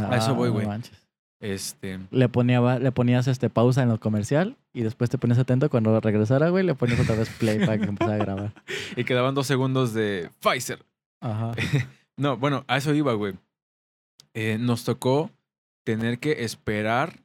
[0.00, 0.66] A eso Ah, voy, no güey.
[0.66, 0.96] manches.
[1.40, 1.98] Este.
[2.12, 6.00] Le, ponía, le ponías este pausa en lo comercial y después te ponías atento cuando
[6.00, 8.54] regresara, güey, le ponías otra vez play para que empezara a grabar.
[8.96, 10.84] Y quedaban dos segundos de Pfizer.
[11.20, 11.52] Ajá.
[12.16, 13.34] No, bueno, a eso iba, güey.
[14.34, 15.30] Eh, nos tocó
[15.82, 17.18] tener que esperar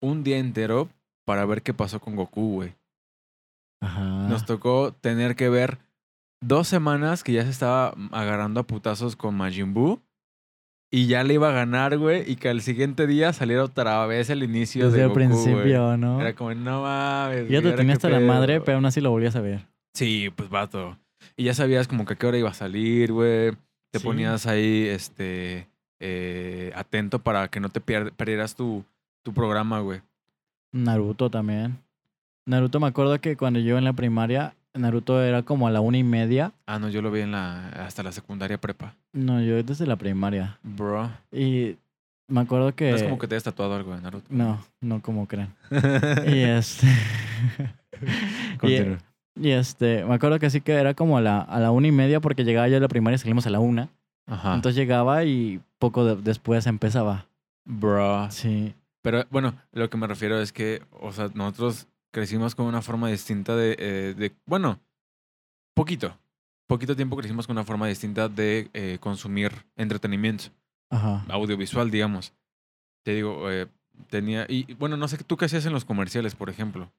[0.00, 0.90] un día entero
[1.24, 2.74] para ver qué pasó con Goku, güey.
[3.84, 4.28] Ajá.
[4.28, 5.78] Nos tocó tener que ver
[6.40, 10.00] dos semanas que ya se estaba agarrando a putazos con Majin Buu
[10.90, 14.30] y ya le iba a ganar, güey, y que al siguiente día saliera otra vez
[14.30, 15.26] el inicio Desde de el güey.
[15.26, 16.20] principio, ¿no?
[16.20, 17.48] Era como, no mames.
[17.48, 18.28] Ya te ¿ahora tenía qué hasta la pedo?".
[18.28, 19.66] madre, pero aún así lo volvías a ver.
[19.94, 20.96] Sí, pues vato.
[21.36, 23.52] Y ya sabías como que a qué hora iba a salir, güey.
[23.90, 24.04] Te Sí.
[24.04, 25.68] ponías ahí, este,
[26.00, 28.84] eh, atento para que no te perdieras tu,
[29.24, 30.00] tu programa, güey.
[30.72, 31.78] Naruto también.
[32.46, 35.98] Naruto me acuerdo que cuando yo en la primaria, Naruto era como a la una
[35.98, 36.52] y media.
[36.66, 38.94] Ah, no, yo lo vi en la, hasta la secundaria prepa.
[39.12, 40.58] No, yo desde la primaria.
[40.62, 41.10] Bro.
[41.32, 41.76] Y
[42.28, 42.90] me acuerdo que...
[42.90, 44.26] No es como que te hayas tatuado algo de Naruto.
[44.30, 45.54] No, no como creen.
[46.26, 46.86] Y este...
[48.02, 48.98] y, Continúa.
[49.36, 51.92] y este, me acuerdo que sí que era como a la, a la una y
[51.92, 53.88] media porque llegaba yo a la primaria y salimos a la una.
[54.26, 54.54] Ajá.
[54.54, 57.26] Entonces llegaba y poco de- después empezaba.
[57.64, 58.30] Bro.
[58.30, 58.74] Sí.
[59.02, 63.08] Pero bueno, lo que me refiero es que, o sea, nosotros crecimos con una forma
[63.08, 64.78] distinta de, eh, de bueno,
[65.74, 66.16] poquito,
[66.68, 70.44] poquito tiempo crecimos con una forma distinta de eh, consumir entretenimiento
[70.90, 71.26] Ajá.
[71.28, 72.32] audiovisual, digamos.
[73.02, 73.66] Te digo, eh,
[74.08, 76.92] tenía, y bueno, no sé, ¿tú qué hacías en los comerciales, por ejemplo?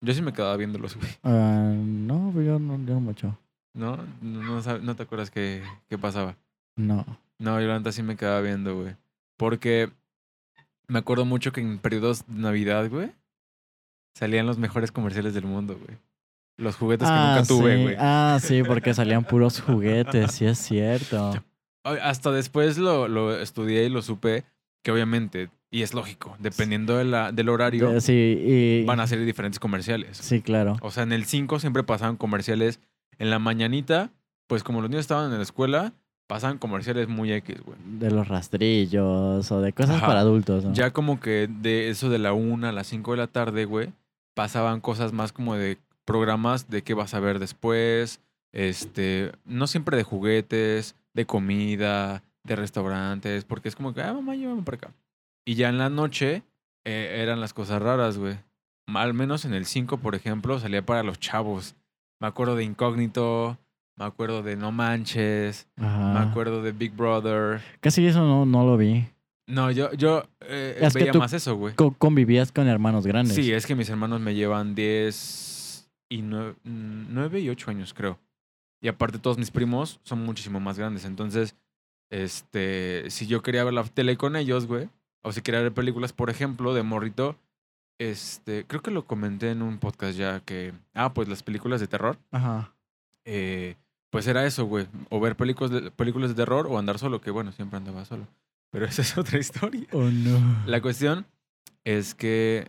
[0.00, 1.10] Yo sí me quedaba viéndolos, güey.
[1.24, 3.36] Ah, no, pues yo no, yo no mucho.
[3.74, 3.96] ¿No?
[4.20, 6.36] No, no, no te acuerdas qué, qué pasaba.
[6.76, 7.04] No.
[7.38, 8.94] No, yo la neta sí me quedaba viendo, güey.
[9.36, 9.90] Porque
[10.86, 13.10] me acuerdo mucho que en periodos de Navidad, güey,
[14.14, 15.98] salían los mejores comerciales del mundo, güey.
[16.58, 17.82] Los juguetes que nunca tuve, sí.
[17.82, 17.96] güey.
[17.98, 21.42] Ah, sí, porque salían puros juguetes, sí es cierto.
[21.84, 24.44] Hasta después lo, lo estudié y lo supe
[24.82, 28.84] que obviamente, y es lógico, dependiendo de la, del horario, Sí, y...
[28.84, 30.16] van a salir diferentes comerciales.
[30.18, 30.76] Sí, claro.
[30.82, 32.80] O sea, en el 5 siempre pasaban comerciales.
[33.18, 34.10] En la mañanita,
[34.48, 35.92] pues como los niños estaban en la escuela,
[36.26, 37.78] pasaban comerciales muy X, güey.
[37.98, 40.06] De los rastrillos o de cosas Ajá.
[40.06, 40.72] para adultos, ¿no?
[40.72, 43.92] Ya como que de eso de la una a las 5 de la tarde, güey,
[44.34, 48.20] pasaban cosas más como de programas de qué vas a ver después,
[48.52, 54.34] este, no siempre de juguetes, de comida, de restaurantes, porque es como que, ah, mamá,
[54.34, 54.94] llévame para acá.
[55.44, 56.42] Y ya en la noche
[56.84, 58.38] eh, eran las cosas raras, güey.
[58.86, 61.76] Al menos en el 5, por ejemplo, salía para los chavos.
[62.20, 63.58] Me acuerdo de Incógnito,
[63.96, 66.12] me acuerdo de No Manches, Ajá.
[66.12, 67.60] me acuerdo de Big Brother.
[67.80, 69.06] Casi eso no, no lo vi.
[69.52, 71.74] No, yo, yo eh, Es que veía tú- más eso, güey.
[71.74, 73.34] Co- convivías con hermanos grandes.
[73.34, 78.18] Sí, es que mis hermanos me llevan 10 y 9, y 8 años, creo.
[78.80, 81.04] Y aparte todos mis primos son muchísimo más grandes.
[81.04, 81.54] Entonces,
[82.10, 84.88] este, si yo quería ver la tele con ellos, güey,
[85.22, 87.36] o si quería ver películas, por ejemplo, de morrito,
[87.98, 91.86] este, creo que lo comenté en un podcast ya que, ah, pues las películas de
[91.88, 92.74] terror, Ajá.
[93.24, 93.76] eh,
[94.10, 97.30] pues era eso, güey, o ver películas de, películas de terror o andar solo, que
[97.30, 98.26] bueno, siempre andaba solo.
[98.72, 99.86] Pero esa es otra historia.
[99.92, 100.64] Oh, no.
[100.66, 101.26] La cuestión
[101.84, 102.68] es que,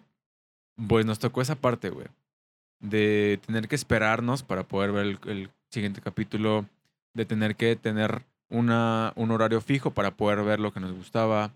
[0.88, 2.08] pues nos tocó esa parte, güey.
[2.80, 6.68] De tener que esperarnos para poder ver el, el siguiente capítulo,
[7.16, 11.54] de tener que tener una, un horario fijo para poder ver lo que nos gustaba.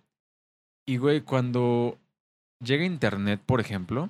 [0.88, 1.98] Y, güey, cuando
[2.64, 4.10] llega internet, por ejemplo,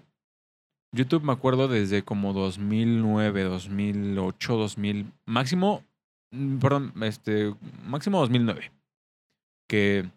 [0.93, 5.83] YouTube me acuerdo desde como 2009, 2008, 2000, máximo,
[6.31, 7.53] mm, perdón, este,
[7.85, 8.71] máximo 2009,
[9.67, 10.09] que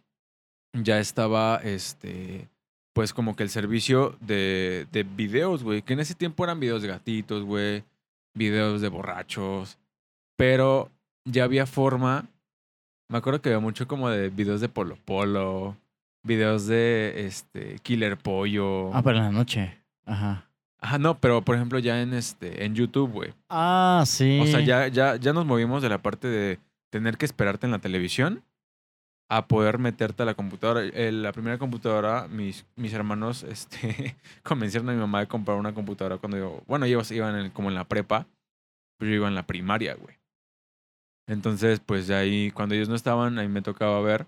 [0.72, 2.48] ya estaba, este,
[2.92, 6.82] pues como que el servicio de, de videos, güey, que en ese tiempo eran videos
[6.82, 7.84] de gatitos, güey,
[8.34, 9.78] videos de borrachos,
[10.36, 10.90] pero
[11.24, 12.26] ya había forma,
[13.08, 15.76] me acuerdo que había mucho como de videos de Polo Polo,
[16.22, 18.94] videos de, este, Killer Pollo.
[18.94, 19.78] Ah, pero en la noche.
[20.06, 20.46] Ajá.
[20.82, 23.34] Ajá, no, pero por ejemplo ya en, este, en YouTube, güey.
[23.50, 24.40] Ah, sí.
[24.40, 27.72] O sea, ya, ya, ya nos movimos de la parte de tener que esperarte en
[27.72, 28.42] la televisión
[29.32, 30.84] a poder meterte a la computadora.
[30.84, 35.72] Eh, la primera computadora, mis, mis hermanos este, convencieron a mi mamá de comprar una
[35.72, 38.26] computadora cuando yo, bueno, ellos iban en- como en la prepa,
[38.98, 40.16] pero yo iba en la primaria, güey.
[41.28, 44.26] Entonces, pues de ahí, cuando ellos no estaban, ahí me tocaba ver.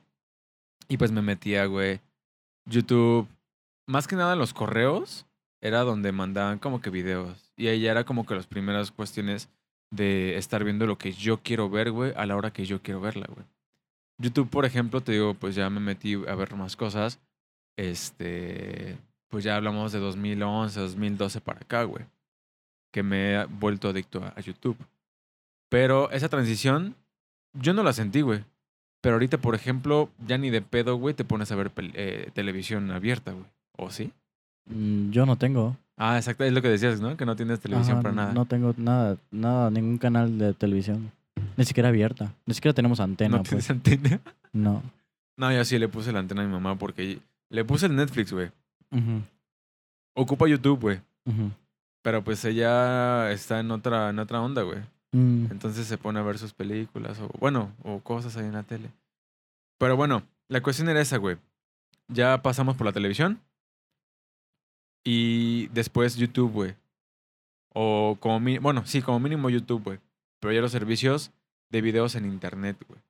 [0.88, 2.00] Y pues me metía, güey.
[2.64, 3.26] YouTube,
[3.88, 5.26] más que nada los correos,
[5.60, 7.52] era donde mandaban como que videos.
[7.56, 9.48] Y ahí era como que las primeras cuestiones
[9.90, 13.00] de estar viendo lo que yo quiero ver, güey, a la hora que yo quiero
[13.00, 13.44] verla, güey.
[14.22, 17.18] YouTube, por ejemplo, te digo, pues ya me metí a ver más cosas.
[17.76, 18.96] Este,
[19.28, 22.04] pues ya hablamos de 2011, 2012 para acá, güey.
[22.92, 24.76] Que me he vuelto adicto a, a YouTube.
[25.68, 26.94] Pero esa transición,
[27.52, 28.44] yo no la sentí, güey.
[29.00, 32.90] Pero ahorita, por ejemplo, ya ni de pedo, güey, te pones a ver eh, televisión
[32.90, 33.46] abierta, güey.
[33.76, 34.12] ¿O sí?
[34.66, 35.76] Mm, Yo no tengo.
[35.96, 37.16] Ah, exacto, es lo que decías, ¿no?
[37.16, 38.32] Que no tienes televisión Ajá, para nada.
[38.32, 41.10] No tengo nada, nada, ningún canal de televisión.
[41.56, 42.34] Ni siquiera abierta.
[42.46, 43.70] Ni siquiera tenemos antena, ¿No tienes pues.
[43.70, 44.20] antena?
[44.52, 44.82] No.
[45.36, 48.32] No, yo sí le puse la antena a mi mamá porque le puse el Netflix,
[48.32, 48.50] güey.
[50.14, 51.00] Ocupa YouTube, güey.
[52.02, 54.80] Pero pues ella está en otra, en otra onda, güey.
[55.12, 58.62] Mm, Entonces se pone a ver sus películas o, bueno, o cosas ahí en la
[58.62, 58.90] tele.
[59.78, 61.38] Pero bueno, La cuestión era esa, güey.
[62.08, 63.40] Ya pasamos por la televisión.
[65.04, 66.74] Y después YouTube, güey.
[67.74, 69.98] O como mínimo, bueno, sí, como mínimo YouTube, güey.
[70.40, 71.30] Pero ya los servicios
[71.72, 73.00] de videos en internet, güey.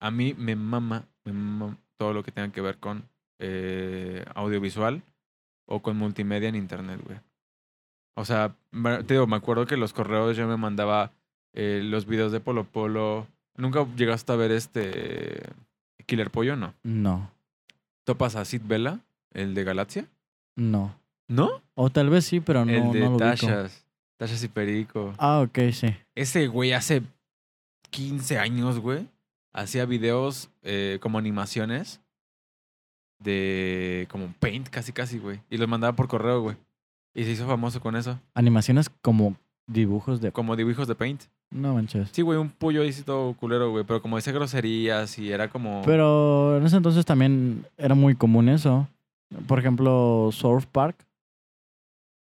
[0.00, 3.04] A mí me mama, me mama todo lo que tenga que ver con
[3.38, 5.02] eh, audiovisual
[5.66, 7.18] o con multimedia en internet, güey.
[8.14, 8.54] O sea,
[9.06, 11.12] te digo, me acuerdo que los correos yo me mandaba
[11.54, 13.26] eh, los videos de Polo Polo.
[13.56, 15.42] ¿Nunca llegaste a ver este
[16.06, 16.56] Killer Pollo?
[16.56, 16.74] No.
[16.82, 17.30] No,
[18.04, 19.00] ¿Topas a Sid Vela,
[19.32, 20.06] el de Galaxia?
[20.56, 20.96] no.
[21.28, 21.62] ¿No?
[21.74, 23.16] O tal vez sí, pero no, el de no lo.
[23.16, 23.86] Tashas.
[24.18, 25.14] Tashas y Perico.
[25.16, 25.96] Ah, ok, sí.
[26.14, 27.02] Ese güey hace
[27.92, 29.06] 15 años, güey,
[29.52, 32.00] hacía videos eh, como animaciones
[33.20, 35.40] de como Paint, casi casi, güey.
[35.50, 36.56] Y los mandaba por correo, güey.
[37.14, 40.32] Y se hizo famoso con eso, Animaciones como dibujos de...
[40.32, 41.22] como dibujos de Paint.
[41.50, 42.08] No manches.
[42.12, 45.50] Sí, güey, un pollo ahí sí todo culero, güey, pero como decía groserías y era
[45.50, 45.82] como...
[45.84, 48.88] Pero en ese entonces también era muy común eso.
[49.46, 50.96] Por ejemplo, Surf Park.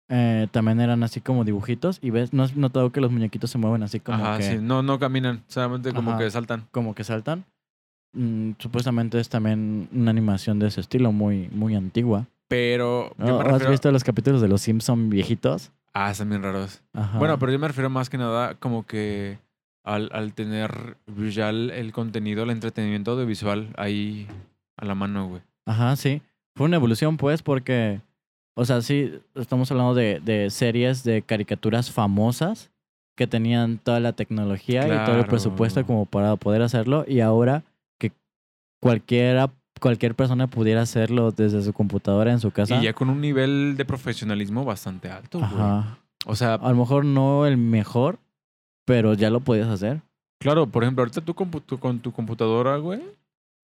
[0.09, 1.99] Eh, también eran así como dibujitos.
[2.01, 4.57] Y ves, ¿no has notado que los muñequitos se mueven así como Ajá, que, sí,
[4.61, 6.19] no, no caminan, solamente como Ajá.
[6.19, 6.67] que saltan.
[6.71, 7.45] como que saltan?
[8.13, 12.25] Mm, supuestamente es también una animación de ese estilo muy, muy antigua.
[12.47, 13.43] Pero yo ¿No?
[13.43, 15.71] me ¿Has visto los capítulos de los Simpson viejitos?
[15.93, 16.81] Ah, están bien raros.
[16.93, 17.17] Ajá.
[17.17, 19.39] Bueno, pero yo me refiero más que nada como que
[19.83, 20.97] al, al tener
[21.29, 24.27] ya el, el contenido, el entretenimiento audiovisual ahí
[24.77, 25.41] a la mano, güey.
[25.65, 26.21] Ajá, sí.
[26.55, 28.01] Fue una evolución, pues, porque,
[28.59, 32.71] o sea, sí, estamos hablando de, de series de caricaturas famosas
[33.15, 37.05] que tenían toda la tecnología y todo el presupuesto como para poder hacerlo.
[37.07, 37.63] Y ahora
[37.99, 38.11] que
[38.81, 42.77] cualquiera, cualquier persona pudiera hacerlo desde su computadora en su casa.
[42.79, 45.39] Y ya con un nivel de profesionalismo bastante alto.
[45.43, 45.97] Ajá.
[46.25, 48.19] O sea, A lo mejor no el mejor,
[48.85, 50.01] pero ya lo podías hacer.
[50.39, 53.01] claro, por ejemplo, ahorita tú, compu- tú con tu computadora, güey,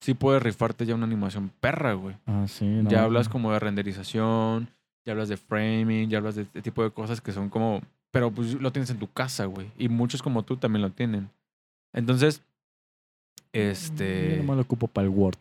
[0.01, 2.15] sí puedes rifarte ya una animación perra, güey.
[2.25, 2.65] Ah, sí.
[2.65, 4.69] no, ya hablas como de renderización,
[5.05, 7.81] ya hablas de framing, ya hablas de este tipo de cosas que son como...
[8.11, 9.71] Pero pues lo tienes en tu casa, güey.
[9.77, 11.29] Y muchos como tú también lo tienen.
[11.93, 12.43] Entonces,
[13.53, 14.37] Yo este...
[14.37, 15.37] nomás lo ocupo para el Word,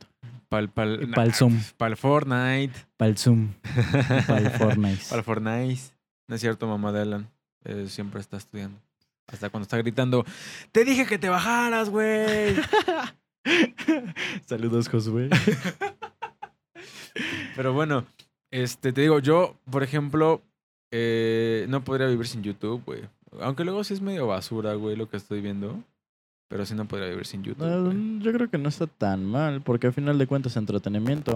[0.49, 1.61] Para el, Y pa'l Zoom.
[1.77, 2.73] Para el Fortnite.
[2.97, 3.53] para el Zoom,
[4.27, 5.05] para el Fortnite.
[5.09, 5.83] Para el Fortnite.
[6.29, 7.29] No es cierto, mamá de Alan.
[7.65, 8.79] Eh, siempre está estudiando.
[9.27, 10.25] Hasta cuando está gritando,
[10.73, 12.57] te dije que te bajaras, güey.
[14.47, 15.29] Saludos, Josué.
[17.57, 18.05] Pero bueno,
[18.53, 20.43] este, te digo, yo, por ejemplo,
[20.93, 23.03] eh, no podría vivir sin YouTube, güey.
[23.41, 25.83] Aunque luego sí es medio basura, güey, lo que estoy viendo.
[26.49, 28.21] Pero sí no podría vivir sin YouTube.
[28.21, 31.33] yo creo que no está tan mal, porque al final de cuentas entretenimiento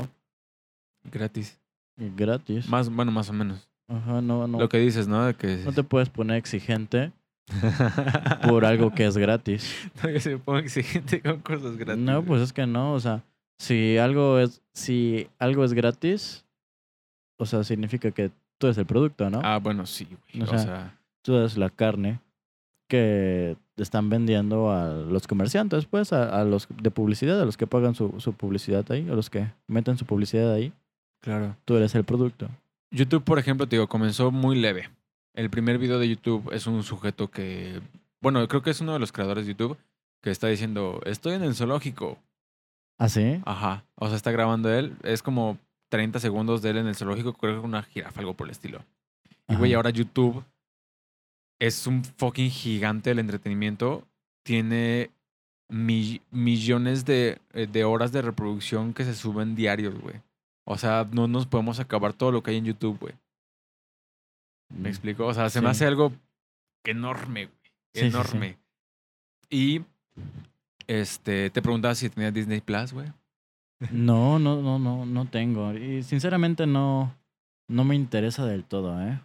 [1.10, 1.58] Gratis.
[1.96, 2.68] gratis.
[2.68, 3.66] Más, bueno, más o menos.
[3.88, 4.58] Ajá, no, no.
[4.58, 5.24] Lo que dices, ¿no?
[5.24, 5.58] De que...
[5.64, 7.12] No te puedes poner exigente
[8.48, 9.90] por algo que es gratis.
[10.02, 12.04] No, que se ponga exigente con cosas gratis.
[12.04, 13.24] No, pues es que no, o sea,
[13.58, 16.44] si algo es, si algo es gratis,
[17.38, 19.40] o sea, significa que tú eres el producto, ¿no?
[19.44, 20.42] Ah, bueno, sí, güey.
[20.42, 22.20] O O sea, sea, Tú eres la carne
[22.88, 27.66] que están vendiendo a los comerciantes, pues, a, a los de publicidad, a los que
[27.66, 30.72] pagan su, su publicidad ahí, a los que meten su publicidad ahí,
[31.20, 31.56] claro.
[31.64, 32.48] tú eres el producto.
[32.92, 34.88] YouTube, por ejemplo, te digo, comenzó muy leve.
[35.34, 37.80] El primer video de YouTube es un sujeto que,
[38.22, 39.76] bueno, creo que es uno de los creadores de YouTube
[40.22, 42.18] que está diciendo, estoy en el zoológico.
[42.98, 43.40] ¿Ah, sí?
[43.44, 43.84] Ajá.
[43.96, 44.96] O sea, está grabando él.
[45.02, 48.46] Es como 30 segundos de él en el zoológico, creo que una jirafa, algo por
[48.46, 48.84] el estilo.
[49.48, 50.44] Y güey, ahora YouTube
[51.60, 54.06] es un fucking gigante del entretenimiento.
[54.44, 55.10] Tiene
[55.68, 60.16] mi- millones de, eh, de horas de reproducción que se suben diarios, güey.
[60.64, 63.14] O sea, no nos podemos acabar todo lo que hay en YouTube, güey.
[64.68, 65.26] ¿Me explico?
[65.26, 66.12] O sea, se me hace algo
[66.84, 67.56] enorme, güey.
[67.94, 68.06] Sí, sí, sí.
[68.06, 68.58] enorme.
[69.48, 69.80] Y
[70.88, 73.12] este, te preguntaba si tenía Disney Plus, güey.
[73.90, 75.74] No, no, no, no, no tengo.
[75.74, 77.14] Y sinceramente no,
[77.68, 79.20] no me interesa del todo, ¿eh?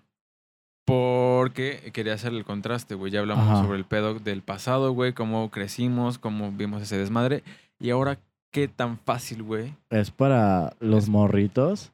[0.85, 3.11] Porque quería hacer el contraste, güey.
[3.11, 3.61] Ya hablamos Ajá.
[3.63, 7.43] sobre el pedo del pasado, güey, cómo crecimos, cómo vimos ese desmadre.
[7.79, 8.17] Y ahora,
[8.51, 9.73] qué tan fácil, güey.
[9.89, 11.91] ¿Es para los Es- morritos?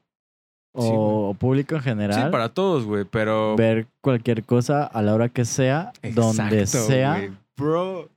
[0.74, 2.24] Sí, ¿O público en general?
[2.26, 3.56] Sí, para todos, güey, pero.
[3.56, 7.30] ver cualquier cosa a la hora que sea, donde sea, güey.
[7.56, 8.08] Bro.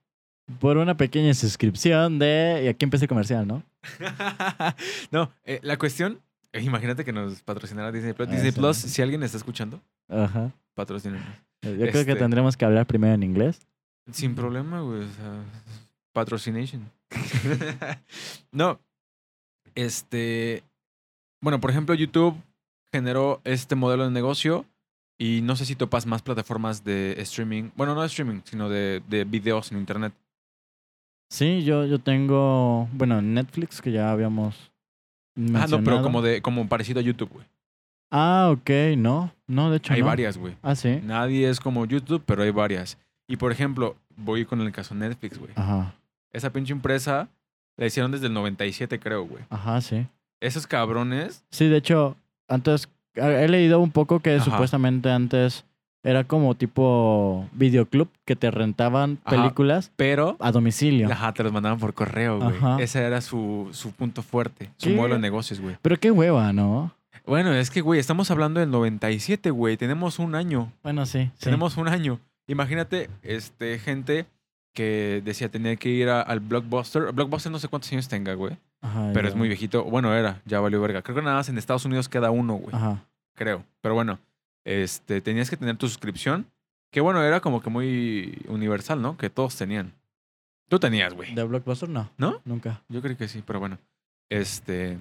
[0.60, 2.62] por una pequeña suscripción de...
[2.66, 3.64] Y aquí empieza el comercial, ¿no?
[5.12, 6.20] no, eh, la cuestión.
[6.54, 8.28] eh, imagínate que nos patrocinara Disney Plus.
[8.30, 8.60] Ah, Disney sí.
[8.60, 10.52] Plus, si alguien está escuchando, Ajá.
[10.76, 11.26] patrocínenos.
[11.64, 13.60] Yo creo que Este- tendremos que hablar primero en inglés.
[14.12, 15.04] Sin problema, güey.
[15.04, 15.44] O sea,
[16.14, 16.90] patrocination.
[18.52, 18.80] no.
[19.76, 20.64] Este.
[21.42, 22.36] Bueno, por ejemplo, YouTube
[22.92, 24.66] generó este modelo de negocio
[25.18, 27.70] y no sé si topas más plataformas de streaming.
[27.76, 30.14] Bueno, no de streaming, sino de, de videos en internet.
[31.32, 34.54] Sí, yo, yo tengo, bueno, Netflix, que ya habíamos
[35.38, 36.02] Ah, no, pero mencionado.
[36.04, 37.46] como de como parecido a YouTube, güey.
[38.12, 39.32] Ah, ok, no.
[39.48, 40.08] No, de hecho Hay no.
[40.08, 40.58] varias, güey.
[40.62, 41.00] Ah, sí.
[41.04, 42.98] Nadie es como YouTube, pero hay varias.
[43.30, 45.54] Y por ejemplo, voy con el caso Netflix, güey.
[45.56, 45.94] Ajá,
[46.34, 47.30] Esa pinche empresa
[47.78, 49.44] la hicieron desde el 97, creo, güey.
[49.50, 50.06] ajá, sí.
[50.42, 52.18] Esos cabrones, Sí, de hecho,
[52.50, 54.44] antes, he leído un poco que Ajá.
[54.44, 55.64] supuestamente antes
[56.04, 59.36] era como tipo videoclub que te rentaban Ajá.
[59.38, 61.12] películas pero a domicilio.
[61.12, 62.56] ajá, te los mandaban por correo, güey.
[62.58, 62.78] Ajá.
[62.82, 64.96] Ese era su, su punto fuerte, su ¿Qué?
[64.96, 65.78] modelo de negocios, güey.
[65.82, 66.92] Pero qué hueva, ¿no?
[67.26, 69.78] Bueno, es que, güey, estamos hablando del 97, güey.
[69.78, 70.72] Tenemos un año.
[70.82, 71.30] Bueno, sí.
[71.36, 71.44] sí.
[71.46, 72.20] Tenemos un año.
[72.48, 74.26] Imagínate, este, gente
[74.74, 77.12] que decía tenía que ir a- al Blockbuster.
[77.14, 78.58] Blockbuster no sé cuántos años tenga, güey.
[78.82, 79.84] Ajá, Pero es muy viejito.
[79.84, 81.04] Bueno, era, ya valió verga.
[81.04, 82.76] Creo que nada más en Estados Unidos queda uno, güey.
[82.76, 83.04] Ajá.
[83.36, 83.64] Creo.
[83.82, 84.18] Pero bueno,
[84.66, 86.48] este, tenías que tener tu suscripción.
[86.92, 89.18] Que bueno, era como que muy universal, ¿no?
[89.18, 89.94] Que todos tenían.
[90.70, 91.34] Tú tenías, güey.
[91.34, 91.90] ¿De Blockbuster?
[91.90, 92.10] No.
[92.18, 92.42] ¿No?
[92.46, 92.82] Nunca.
[92.90, 93.78] Yo creo que sí, pero bueno.
[94.30, 94.98] Este.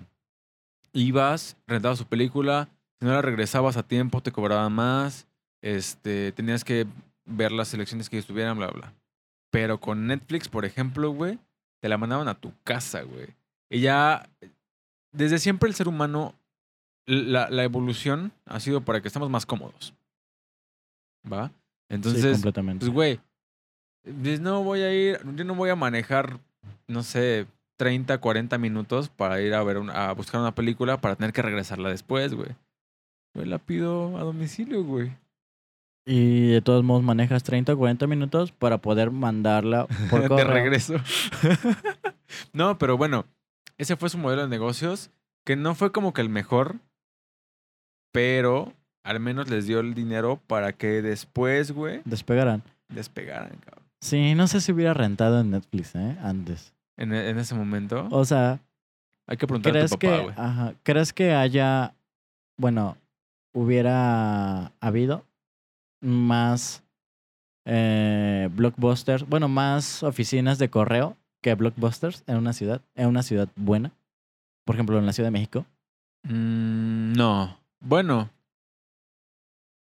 [0.93, 2.69] Ibas, rentabas su película.
[2.99, 5.27] Si no la regresabas a tiempo, te cobraban más.
[5.63, 6.33] Este.
[6.33, 6.87] Tenías que
[7.25, 8.95] ver las selecciones que estuvieran, bla, bla.
[9.51, 11.39] Pero con Netflix, por ejemplo, güey,
[11.81, 13.29] te la mandaban a tu casa, güey.
[13.69, 14.29] Y ya.
[15.13, 16.35] Desde siempre el ser humano.
[17.11, 19.95] La, la evolución ha sido para que estemos más cómodos.
[21.31, 21.49] ¿Va?
[21.49, 21.55] sí,
[21.89, 22.33] Entonces.
[22.33, 22.87] completamente.
[22.87, 23.21] Pues, güey,
[24.23, 26.39] pues, no voy a ir, yo no voy a manejar,
[26.87, 27.47] no sé,
[27.77, 31.89] 30, 40 minutos para ir a ver a buscar una película para tener que regresarla
[31.89, 32.51] después, güey.
[33.35, 35.17] Yo la pido a domicilio, güey.
[36.07, 40.47] Y de todos modos manejas 30 o 40 minutos para poder mandarla por de correo.
[40.47, 40.95] regreso.
[42.53, 43.27] no, pero bueno,
[43.79, 45.11] ese fue su modelo de negocios,
[45.45, 46.77] que no fue como que el mejor,
[48.13, 48.73] pero
[49.05, 52.63] al menos les dio el dinero para que después, güey, Despegarán.
[52.89, 53.85] despegaran, cabrón.
[54.01, 56.17] Sí, no sé si hubiera rentado en Netflix, ¿eh?
[56.23, 56.73] Antes.
[56.97, 58.61] En, en ese momento, O sea,
[59.27, 60.35] hay que preguntarle a ¿crees tu papá, güey.
[60.37, 61.95] ajá, ¿crees que haya,
[62.59, 62.97] bueno,
[63.55, 65.25] hubiera habido
[66.03, 66.83] más
[67.67, 73.49] eh, blockbusters, bueno, más oficinas de correo que blockbusters en una ciudad, en una ciudad
[73.57, 73.93] buena?
[74.65, 75.65] Por ejemplo, en la Ciudad de México.
[76.25, 77.59] Mm, no.
[77.81, 78.31] Bueno.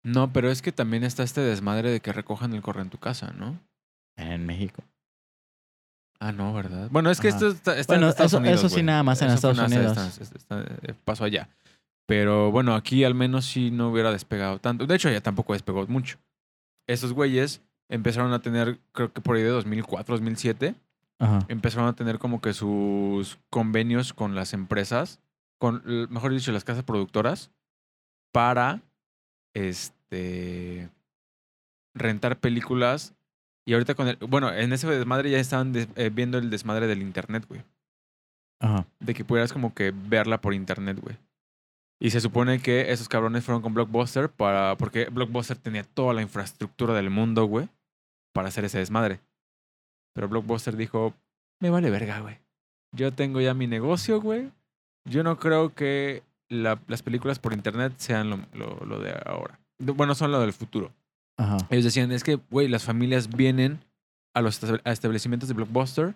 [0.03, 2.97] No, pero es que también está este desmadre de que recojan el correo en tu
[2.99, 3.59] casa, ¿no?
[4.17, 4.83] En México.
[6.19, 6.89] Ah, no, ¿verdad?
[6.91, 7.37] Bueno, es que Ajá.
[7.37, 8.59] esto está, está Bueno, en Estados eso- Unidos.
[8.63, 10.19] eso sí nada más en Eso Estados Unidos.
[10.31, 11.49] está- eh, pasó allá.
[12.07, 14.85] Pero bueno, aquí al menos sí no hubiera despegado tanto.
[14.85, 16.17] De hecho, ya tampoco despegó mucho.
[16.87, 20.75] Esos güeyes empezaron a tener, creo que por ahí de 2004, 2007,
[21.19, 21.39] Ajá.
[21.47, 25.19] empezaron a tener como que sus convenios con las empresas,
[25.57, 27.51] con, mejor dicho, las casas productoras,
[28.35, 28.81] para
[29.53, 30.89] este
[31.95, 33.13] rentar películas.
[33.65, 34.17] Y ahorita con el.
[34.17, 37.63] Bueno, en ese desmadre ya estaban des- eh, viendo el desmadre del internet, güey.
[38.59, 38.85] Ajá.
[38.99, 41.17] De que pudieras como que verla por internet, güey.
[41.99, 44.75] Y se supone que esos cabrones fueron con Blockbuster para.
[44.77, 47.69] Porque Blockbuster tenía toda la infraestructura del mundo, güey.
[48.33, 49.21] Para hacer ese desmadre.
[50.13, 51.13] Pero Blockbuster dijo.
[51.61, 52.37] Me vale verga, güey.
[52.93, 54.51] Yo tengo ya mi negocio, güey.
[55.09, 59.59] Yo no creo que la- las películas por internet sean lo, lo- lo de ahora.
[59.79, 60.91] Bueno, son lo del futuro.
[61.37, 61.57] Ajá.
[61.69, 63.83] Ellos decían, es que, güey, las familias vienen
[64.33, 66.15] a los a establecimientos de Blockbuster,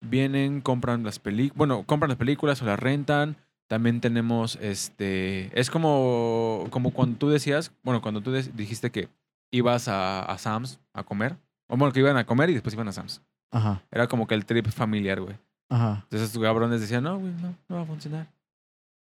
[0.00, 3.36] vienen, compran las películas, bueno, compran las películas o las rentan.
[3.68, 9.08] También tenemos, este, es como, como cuando tú decías, bueno, cuando tú dijiste que
[9.52, 11.36] ibas a, a Sam's a comer,
[11.68, 13.22] o bueno, que iban a comer y después iban a Sam's.
[13.52, 13.80] Ajá.
[13.92, 15.36] Era como que el trip familiar, güey.
[15.68, 16.00] Ajá.
[16.02, 18.26] Entonces estos cabrones decían, no, güey, no, no va a funcionar.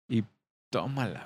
[0.08, 0.24] Y
[0.78, 1.20] tómala,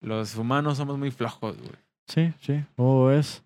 [0.00, 0.10] güey.
[0.12, 1.72] Los humanos somos muy flojos, güey.
[2.06, 2.64] Sí, sí.
[2.76, 3.42] O es.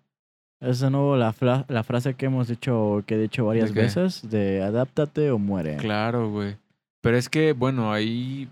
[0.61, 1.33] Es de nuevo la,
[1.67, 5.75] la frase que hemos dicho, que he dicho varias veces, de adáptate o muere.
[5.77, 6.55] Claro, güey.
[7.01, 8.49] Pero es que, bueno, ahí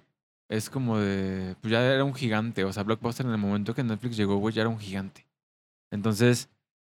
[0.50, 1.56] es como de.
[1.62, 2.66] Pues ya era un gigante.
[2.66, 5.26] O sea, Blockbuster en el momento que Netflix llegó, güey, ya era un gigante.
[5.92, 6.50] Entonces,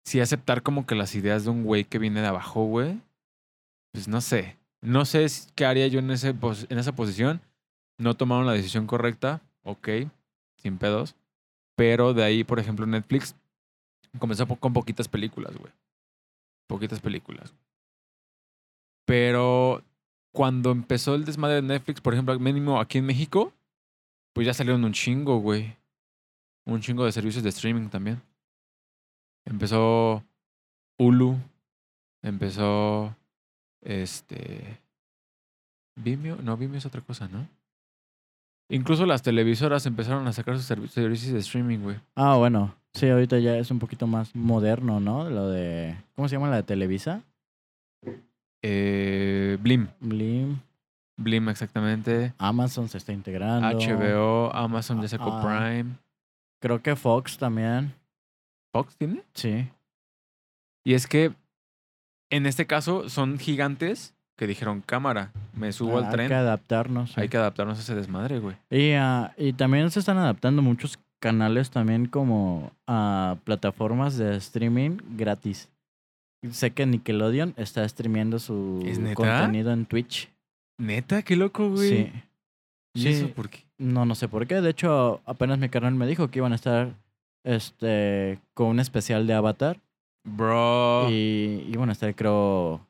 [0.05, 2.99] sí aceptar como que las ideas de un güey que viene de abajo, güey.
[3.93, 4.57] Pues no sé.
[4.81, 7.41] No sé qué haría yo en, ese, pos- en esa posición.
[7.97, 9.41] No tomaron la decisión correcta.
[9.63, 9.89] Ok,
[10.57, 11.15] sin pedos.
[11.75, 13.35] Pero de ahí, por ejemplo, Netflix
[14.19, 15.71] comenzó con poquitas películas, güey.
[16.67, 17.53] Poquitas películas.
[19.05, 19.83] Pero
[20.31, 23.53] cuando empezó el desmadre de Netflix, por ejemplo, mínimo aquí en México,
[24.33, 25.75] pues ya salieron un chingo, güey.
[26.65, 28.21] Un chingo de servicios de streaming también.
[29.45, 30.23] Empezó
[30.99, 31.37] Hulu.
[32.21, 33.15] Empezó.
[33.81, 34.81] Este.
[35.95, 36.35] Vimeo.
[36.37, 37.47] No, Vimeo es otra cosa, ¿no?
[38.69, 41.97] Incluso las televisoras empezaron a sacar sus servi- servicios de streaming, güey.
[42.15, 42.75] Ah, bueno.
[42.93, 45.29] Sí, ahorita ya es un poquito más moderno, ¿no?
[45.29, 45.95] Lo de.
[46.15, 47.21] ¿Cómo se llama la de Televisa?
[48.61, 49.87] Eh, Blim.
[49.99, 50.59] Blim.
[51.17, 52.33] Blim, exactamente.
[52.37, 53.67] Amazon se está integrando.
[53.79, 55.41] HBO, Amazon ya sacó Ah.
[55.41, 55.95] Prime.
[56.59, 57.93] Creo que Fox también.
[58.73, 59.23] ¿Fox tiene?
[59.33, 59.69] Sí.
[60.83, 61.33] Y es que
[62.29, 66.27] en este caso son gigantes que dijeron, cámara, me subo al Hay tren.
[66.29, 67.11] que adaptarnos.
[67.11, 67.19] sí.
[67.21, 68.55] Hay que adaptarnos a ese desmadre, güey.
[68.69, 74.97] Y, ah, y también se están adaptando muchos canales también como a plataformas de streaming
[75.17, 75.67] gratis.
[76.51, 78.85] Sé que Nickelodeon está streameando su
[79.15, 80.29] contenido en Twitch.
[80.77, 81.89] Neta, qué loco, güey.
[81.89, 82.11] Sí.
[82.93, 83.07] ¿Y Sí.
[83.09, 83.63] eso por qué?
[83.79, 84.61] No, no sé por qué.
[84.61, 86.93] De hecho, apenas mi carnal me dijo que iban a estar
[87.43, 89.79] este con un especial de Avatar.
[90.23, 91.09] Bro.
[91.09, 92.81] Y iban a estar, creo,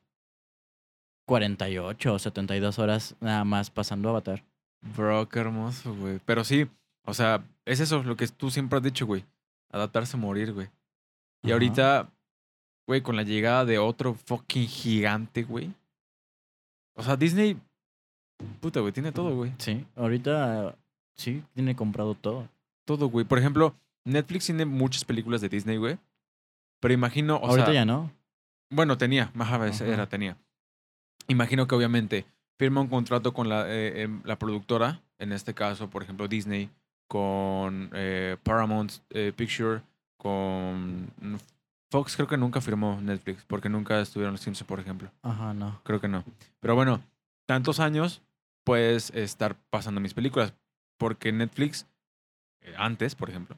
[1.28, 4.42] 48 o 72 horas nada más pasando Avatar.
[4.96, 6.20] Bro, qué hermoso, güey.
[6.24, 6.66] Pero sí,
[7.04, 9.24] o sea, es eso lo que tú siempre has dicho, güey.
[9.70, 10.68] Adaptarse a morir, güey.
[11.42, 11.54] Y Ajá.
[11.54, 12.08] ahorita,
[12.86, 15.70] güey, con la llegada de otro fucking gigante, güey.
[16.96, 17.58] O sea, Disney,
[18.60, 19.52] puta, güey, tiene todo, güey.
[19.58, 20.76] Sí, ahorita
[21.14, 22.48] sí, tiene comprado todo.
[22.86, 23.26] Todo, güey.
[23.26, 23.74] Por ejemplo,
[24.06, 25.98] Netflix tiene muchas películas de Disney, güey.
[26.80, 28.10] Pero imagino, o ahorita sea, ya no.
[28.70, 30.38] Bueno, tenía, más a veces era, tenía.
[31.28, 32.26] Imagino que obviamente
[32.58, 36.70] firma un contrato con la, eh, em, la productora, en este caso, por ejemplo, Disney,
[37.08, 39.80] con eh, Paramount eh, Picture,
[40.18, 41.36] con mm,
[41.90, 45.10] Fox, creo que nunca firmó Netflix, porque nunca estuvieron los Simpsons, por ejemplo.
[45.22, 45.80] Ajá, no.
[45.84, 46.22] Creo que no.
[46.60, 47.02] Pero bueno,
[47.46, 48.20] tantos años
[48.64, 50.52] puedes estar pasando mis películas,
[50.98, 51.86] porque Netflix,
[52.60, 53.56] eh, antes, por ejemplo,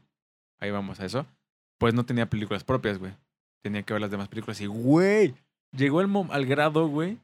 [0.61, 1.27] ahí vamos a eso,
[1.79, 3.13] pues no tenía películas propias, güey.
[3.63, 5.35] Tenía que ver las demás películas y, güey,
[5.77, 7.19] llegó el al grado, güey,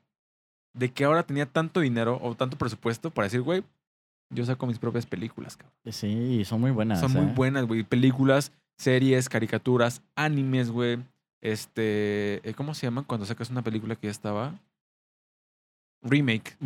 [0.77, 3.65] de que ahora tenía tanto dinero o tanto presupuesto para decir, güey,
[4.31, 5.75] yo saco mis propias películas, cabrón.
[5.91, 7.01] Sí, son muy buenas.
[7.01, 7.33] Son muy ¿eh?
[7.35, 7.83] buenas, güey.
[7.83, 10.99] Películas, series, caricaturas, animes, güey.
[11.41, 14.55] Este, eh, ¿cómo se llama cuando sacas una película que ya estaba?
[16.03, 16.57] Remake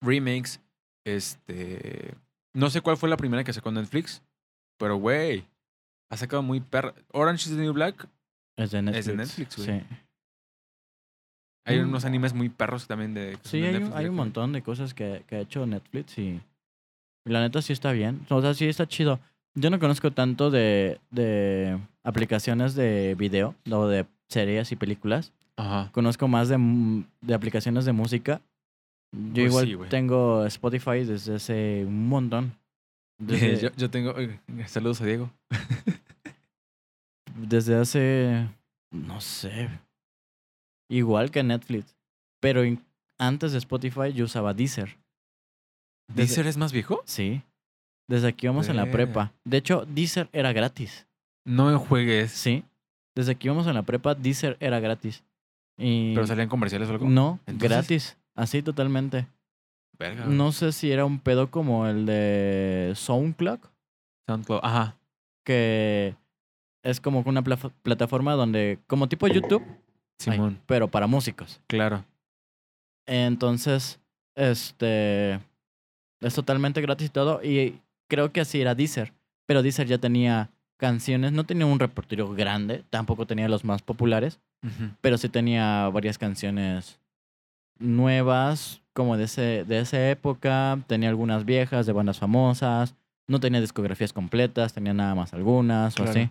[0.00, 0.60] remakes.
[1.04, 2.14] Este.
[2.54, 4.22] No sé cuál fue la primera que sacó Netflix.
[4.78, 5.46] Pero, güey.
[6.10, 6.94] Ha sacado muy perra.
[7.12, 8.08] Orange is the New Black.
[8.56, 8.98] Es de Netflix.
[8.98, 9.80] Es de Netflix, güey.
[9.80, 9.86] Sí,
[11.68, 11.88] Hay Mm.
[11.88, 13.36] unos animes muy perros también de.
[13.42, 16.40] sí hay, un, Netflix, hay un montón de cosas que, que ha hecho Netflix y,
[17.26, 18.20] y la neta sí está bien.
[18.30, 19.20] O sea, sí está chido.
[19.54, 25.32] Yo no conozco tanto de, de aplicaciones de video o de series y películas.
[25.56, 25.90] Ajá.
[25.92, 26.56] Conozco más de,
[27.20, 28.40] de aplicaciones de música.
[29.12, 32.52] Yo Pues igual sí, tengo Spotify desde hace un montón.
[33.18, 34.16] Desde, yo, yo tengo.
[34.18, 35.28] eh, Saludos a Diego.
[37.36, 38.46] desde hace,
[38.92, 39.68] no sé,
[40.88, 41.96] igual que Netflix.
[42.40, 42.62] Pero
[43.18, 44.96] antes de Spotify yo usaba Deezer.
[46.08, 47.02] Desde- ¿Deezer es más viejo?
[47.04, 47.42] Sí.
[48.08, 49.32] Desde que íbamos en la prepa.
[49.44, 51.06] De hecho, Deezer era gratis.
[51.44, 52.30] No juegues.
[52.32, 52.64] Sí.
[53.14, 55.22] Desde que íbamos en la prepa, Deezer era gratis.
[55.76, 57.08] Y Pero salían comerciales o algo.
[57.08, 58.16] No, Entonces- gratis.
[58.34, 59.26] Así totalmente.
[59.98, 60.26] Verga.
[60.26, 63.58] No sé si era un pedo como el de SoundCloud,
[64.28, 64.60] SoundCloud.
[64.62, 64.94] Ajá.
[65.44, 66.14] que
[66.84, 69.62] es como una plataforma donde, como tipo YouTube,
[70.18, 70.58] Simón.
[70.66, 71.60] pero para músicos.
[71.66, 72.04] Claro.
[73.06, 74.00] Entonces,
[74.34, 75.34] este,
[76.20, 77.42] es totalmente gratis y todo.
[77.42, 79.12] Y creo que así era Deezer.
[79.46, 84.38] Pero Deezer ya tenía canciones, no tenía un repertorio grande, tampoco tenía los más populares,
[85.00, 87.00] pero sí tenía varias canciones
[87.78, 90.78] nuevas, como de, ese, de esa época.
[90.86, 92.94] Tenía algunas viejas de bandas famosas.
[93.28, 96.10] No tenía discografías completas, tenía nada más algunas Claro.
[96.10, 96.30] o así.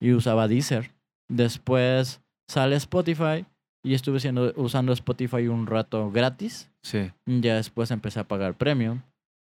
[0.00, 0.90] Y usaba Deezer.
[1.28, 3.46] Después sale Spotify
[3.82, 6.70] y estuve siendo, usando Spotify un rato gratis.
[6.82, 7.10] Sí.
[7.26, 9.02] Ya después empecé a pagar premium.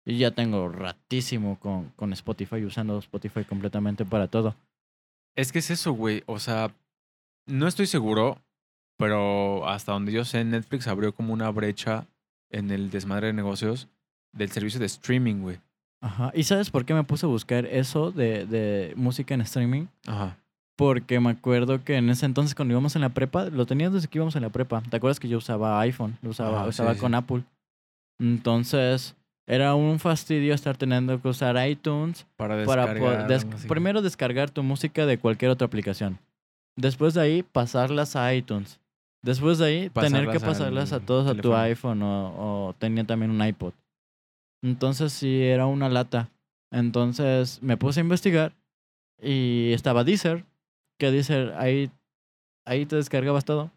[0.06, 4.56] Y ya tengo ratísimo con, con Spotify, usando Spotify completamente para todo.
[5.36, 6.22] Es que es eso, güey.
[6.26, 6.74] O sea,
[7.46, 8.38] no estoy seguro,
[8.96, 12.06] pero hasta donde yo sé, Netflix abrió como una brecha
[12.50, 13.88] en el desmadre de negocios
[14.32, 15.58] del servicio de streaming, güey.
[16.02, 16.32] Ajá.
[16.34, 19.86] ¿Y sabes por qué me puse a buscar eso de, de música en streaming?
[20.06, 20.38] Ajá.
[20.80, 24.08] Porque me acuerdo que en ese entonces cuando íbamos en la prepa, lo tenía desde
[24.08, 24.82] que íbamos en la prepa.
[24.88, 26.16] ¿Te acuerdas que yo usaba iPhone?
[26.22, 27.16] Lo usaba, usaba sí, con sí.
[27.16, 27.42] Apple.
[28.18, 29.14] Entonces,
[29.46, 33.26] era un fastidio estar teniendo que usar iTunes Para descargar.
[33.26, 36.18] des- primero descargar tu música de cualquier otra aplicación.
[36.76, 38.78] Después de ahí, pasarlas a iTunes.
[39.22, 43.30] Después de ahí, tener que Pasarlas a todos a tu iPhone o, o tenía también
[43.30, 43.72] un iPod.
[44.62, 46.30] Entonces sí, era una lata.
[46.70, 48.52] Entonces me puse a investigar
[49.20, 50.44] y estaba Deezer,
[51.00, 51.90] que Deezer ahí,
[52.66, 53.70] ahí te descargabas todo.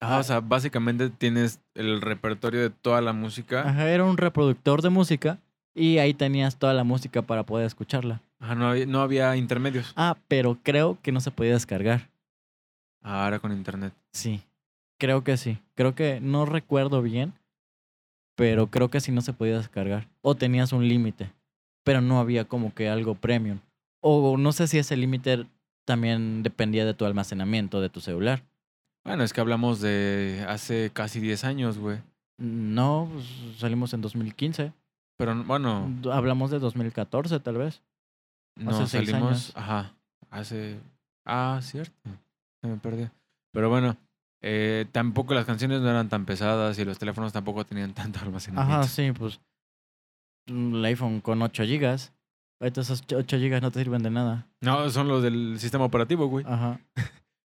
[0.00, 3.68] Ajá, o sea, básicamente tienes el repertorio de toda la música.
[3.68, 5.38] Ajá, era un reproductor de música
[5.74, 8.20] y ahí tenías toda la música para poder escucharla.
[8.40, 9.92] Ajá, no había, no había intermedios.
[9.94, 12.08] Ah, pero creo que no se podía descargar.
[13.02, 13.92] Ahora con internet.
[14.12, 14.42] Sí.
[14.98, 15.58] Creo que sí.
[15.74, 17.34] Creo que no recuerdo bien,
[18.34, 20.08] pero creo que sí no se podía descargar.
[20.22, 21.32] O tenías un límite,
[21.84, 23.58] pero no había como que algo premium.
[24.00, 25.46] O no sé si ese límite
[25.84, 28.42] también dependía de tu almacenamiento de tu celular.
[29.04, 31.98] Bueno, es que hablamos de hace casi 10 años, güey.
[32.38, 34.72] No, pues, salimos en 2015.
[35.16, 37.82] Pero bueno, Hablamos de 2014 tal vez.
[38.56, 39.22] no hace salimos.
[39.22, 39.52] años.
[39.56, 39.92] Ajá.
[40.30, 40.78] Hace.
[41.24, 41.92] Ah, cierto.
[42.60, 43.10] Se me perdió.
[43.52, 43.96] Pero bueno,
[44.40, 48.72] eh, tampoco las canciones no eran tan pesadas y los teléfonos tampoco tenían tanto almacenamiento.
[48.80, 49.40] Ajá, sí, pues
[50.46, 52.12] el iPhone con 8 gigas.
[52.62, 54.46] Ahorita esos 8 gigas no te sirven de nada.
[54.60, 56.44] No, son los del sistema operativo, güey.
[56.48, 56.78] Ajá.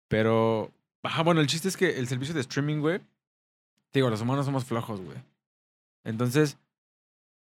[0.08, 0.72] Pero.
[1.04, 2.98] Ajá, bueno, el chiste es que el servicio de streaming, güey.
[3.92, 5.16] te Digo, los humanos somos flojos, güey.
[6.02, 6.58] Entonces,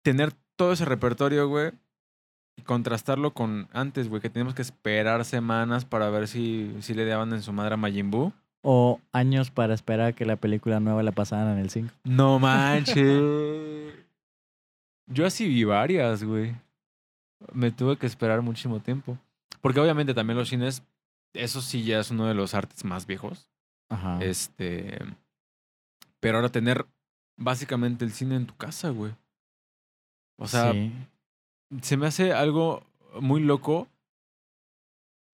[0.03, 1.73] tener todo ese repertorio, güey.
[2.59, 7.07] Y contrastarlo con antes, güey, que teníamos que esperar semanas para ver si, si le
[7.07, 8.35] daban en su madre a Majin Buu.
[8.61, 11.91] O años para esperar a que la película nueva la pasaran en el 5.
[12.05, 12.97] No manches.
[15.07, 16.55] Yo así vi varias, güey.
[17.53, 19.18] Me tuve que esperar muchísimo tiempo.
[19.61, 20.82] Porque obviamente también los cines,
[21.34, 23.51] eso sí ya es uno de los artes más viejos.
[23.89, 24.18] Ajá.
[24.22, 24.99] Este.
[26.20, 26.87] Pero ahora tener
[27.37, 29.12] básicamente el cine en tu casa, güey.
[30.39, 30.93] O sea, Sí.
[31.82, 32.82] se me hace algo
[33.20, 33.89] muy loco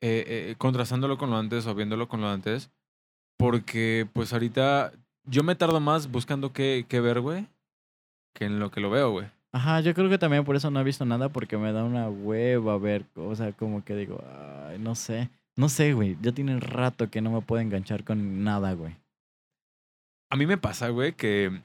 [0.01, 2.71] eh, eh, contrastándolo con lo antes o viéndolo con lo antes.
[3.39, 4.93] Porque pues ahorita
[5.25, 7.47] yo me tardo más buscando qué, qué ver, güey,
[8.35, 9.31] que en lo que lo veo, güey.
[9.53, 12.09] Ajá, yo creo que también por eso no he visto nada porque me da una
[12.09, 14.25] hueva ver, o sea, como que digo,
[14.69, 18.43] ay, no sé, no sé, güey, ya tiene rato que no me puedo enganchar con
[18.45, 18.97] nada, güey.
[20.31, 21.61] A mí me pasa, güey, que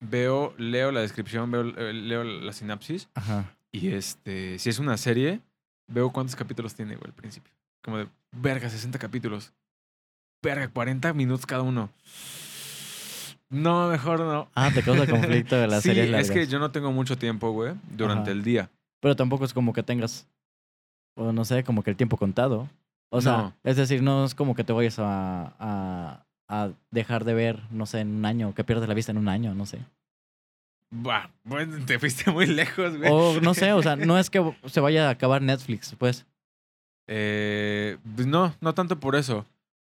[0.00, 3.56] veo, leo la descripción, veo, eh, leo la sinapsis Ajá.
[3.70, 5.40] y este, si es una serie,
[5.86, 7.52] veo cuántos capítulos tiene, güey, al principio.
[7.80, 9.52] Como de, verga, 60 capítulos.
[10.42, 11.90] Verga, 40 minutos cada uno.
[13.54, 14.48] No, mejor no.
[14.54, 16.30] Ah, te causa conflicto de las sí, series es largas.
[16.30, 18.32] que yo no tengo mucho tiempo, güey, durante Ajá.
[18.32, 18.70] el día.
[19.00, 20.26] Pero tampoco es como que tengas,
[21.16, 22.68] o no sé, como que el tiempo contado.
[23.10, 23.52] O sea, No.
[23.62, 27.86] es decir, no es como que te vayas a, a, a dejar de ver, no
[27.86, 29.78] sé, en un año, que pierdes la vista en un año, no sé.
[30.90, 33.10] Buah, bueno, te fuiste muy lejos, güey.
[33.12, 36.26] O no sé, o sea, no es que se vaya a acabar Netflix, pues.
[37.06, 39.44] Eh, pues no, no tanto por eso.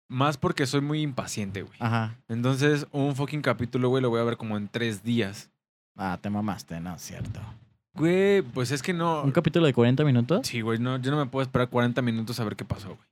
[0.08, 1.76] Más porque soy muy impaciente, güey.
[1.80, 2.16] Ajá.
[2.28, 5.50] Entonces, un fucking capítulo, güey, lo voy a ver como en tres días.
[5.96, 7.40] Ah, te mamaste, no es cierto.
[7.94, 9.22] Güey, pues es que no.
[9.22, 10.46] ¿Un capítulo de 40 minutos?
[10.46, 13.08] Sí, güey, no, yo no me puedo esperar 40 minutos a ver qué pasó, güey.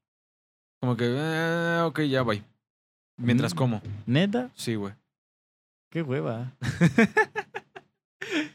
[0.80, 2.44] Como que, eh, ok, ya voy.
[3.16, 3.56] Mientras Mm.
[3.56, 3.82] como.
[4.06, 4.50] ¿Neta?
[4.54, 4.92] Sí, güey.
[5.90, 6.52] Qué hueva.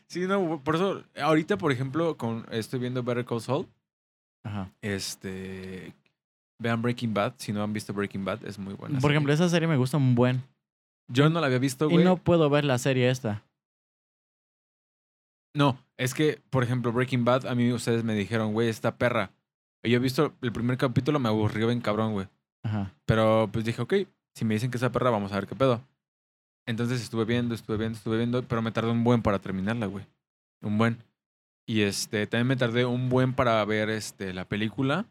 [0.08, 3.68] Sí, no, güey, por eso, ahorita, por ejemplo, con, estoy viendo Better Call Saul.
[4.44, 4.72] Ajá.
[4.82, 5.94] Este.
[6.60, 7.34] Vean Breaking Bad.
[7.38, 8.96] Si no han visto Breaking Bad, es muy buena.
[8.96, 9.16] Por serie.
[9.16, 10.44] ejemplo, esa serie me gusta un buen.
[11.08, 12.06] yo no la había visto, Y güey.
[12.06, 13.44] no puedo ver la serie esta.
[15.56, 19.32] No, es que, por ejemplo, Breaking Bad, a mí ustedes me dijeron, güey, esta perra.
[19.84, 22.28] Y yo he visto el primer capítulo, me aburrió bien cabrón, güey.
[22.64, 22.94] Ajá.
[23.06, 23.94] Pero pues dije, ok,
[24.36, 25.82] si me dicen que esa perra, vamos a ver qué pedo.
[26.68, 30.06] Entonces estuve viendo, estuve viendo, estuve viendo, pero me tardé un buen para terminarla, güey.
[30.62, 30.98] Un buen.
[31.66, 35.06] Y este, también me tardé un buen para ver este, la película.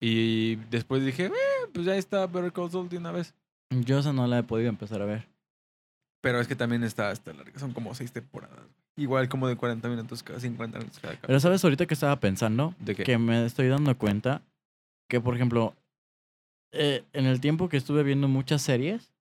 [0.00, 1.32] Y después dije, eh,
[1.74, 3.34] pues ya está Better Call Saul de una vez.
[3.70, 5.28] Yo esa no la he podido empezar a ver.
[6.22, 8.60] Pero es que también está, está larga, son como seis temporadas.
[8.96, 11.26] Igual como de 40 minutos cada 50 minutos cada capítulo.
[11.28, 13.04] Pero sabes ahorita que estaba pensando ¿De qué?
[13.04, 14.42] que me estoy dando cuenta
[15.08, 15.74] que, por ejemplo,
[16.72, 19.12] eh, en el tiempo que estuve viendo muchas series,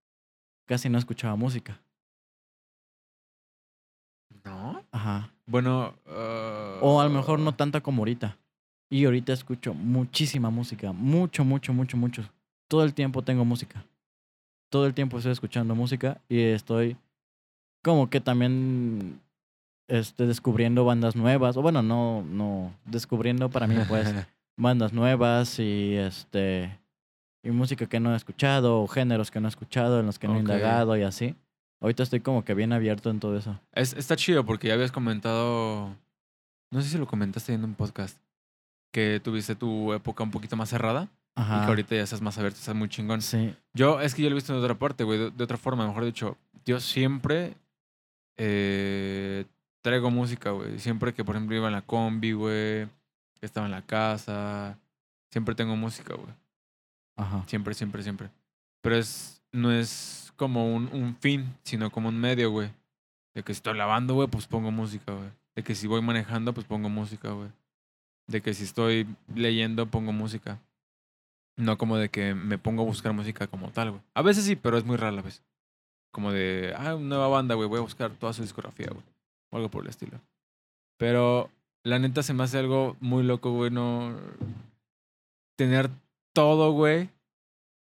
[0.66, 1.80] casi no escuchaba música.
[4.44, 4.84] ¿No?
[4.92, 5.32] Ajá.
[5.46, 5.94] Bueno.
[6.08, 8.38] ah, O a lo mejor no tanta como ahorita.
[8.90, 10.92] Y ahorita escucho muchísima música.
[10.92, 12.24] Mucho, mucho, mucho, mucho.
[12.68, 13.84] Todo el tiempo tengo música.
[14.72, 16.96] Todo el tiempo estoy escuchando música y estoy
[17.84, 19.20] como que también
[19.88, 21.56] este, descubriendo bandas nuevas.
[21.58, 24.14] O bueno, no, no, descubriendo para mí pues
[24.58, 26.78] bandas nuevas y este
[27.44, 30.28] y música que no he escuchado o géneros que no he escuchado en los que
[30.28, 30.42] no he Ok.
[30.42, 31.36] indagado y así.
[31.82, 33.58] Ahorita estoy como que bien abierto en todo eso.
[33.72, 35.96] Es- está chido porque ya habías comentado.
[36.72, 38.18] No sé si lo comentaste en un podcast.
[38.92, 41.08] Que tuviste tu época un poquito más cerrada.
[41.36, 41.62] Y Ajá.
[41.62, 43.22] que ahorita ya estás más abierto, estás muy chingón.
[43.22, 43.56] Sí.
[43.74, 45.20] Yo, es que yo lo he visto de otra parte, güey.
[45.20, 46.38] De, de otra forma, mejor dicho.
[46.66, 47.56] Yo siempre
[48.38, 49.46] eh,
[49.82, 50.80] traigo música, güey.
[50.80, 52.88] Siempre que, por ejemplo, iba en la combi, güey.
[53.40, 54.78] Que estaba en la casa.
[55.32, 56.34] Siempre tengo música, güey.
[57.16, 57.44] Ajá.
[57.48, 58.30] Siempre, siempre, siempre.
[58.82, 62.70] Pero es, no es como un, un fin, sino como un medio, güey.
[63.34, 65.30] De que si estoy lavando, güey, pues pongo música, güey.
[65.56, 67.50] De que si voy manejando, pues pongo música, güey.
[68.30, 70.60] De que si estoy leyendo, pongo música.
[71.58, 74.02] No como de que me pongo a buscar música como tal, güey.
[74.14, 75.42] A veces sí, pero es muy rara la vez.
[76.12, 79.04] Como de, ah, una nueva banda, güey, voy a buscar toda su discografía, güey.
[79.50, 80.20] O algo por el estilo.
[80.98, 81.50] Pero
[81.84, 84.16] la neta se me hace algo muy loco, güey, no...
[85.58, 85.90] Tener
[86.34, 87.10] todo, güey,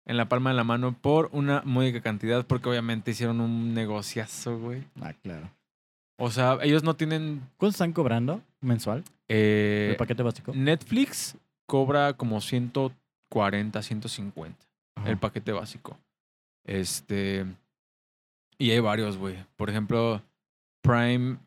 [0.05, 4.57] en la palma de la mano por una módica cantidad, porque obviamente hicieron un negociazo,
[4.57, 4.83] güey.
[5.01, 5.51] Ah, claro.
[6.17, 7.41] O sea, ellos no tienen...
[7.57, 9.03] ¿Cuánto están cobrando mensual?
[9.29, 10.51] eh, ¿El paquete básico?
[10.55, 14.57] Netflix cobra como 140, 150
[14.95, 15.09] Ajá.
[15.09, 15.97] el paquete básico.
[16.65, 17.45] Este.
[18.57, 19.35] Y hay varios, güey.
[19.55, 20.21] Por ejemplo,
[20.81, 21.37] Prime,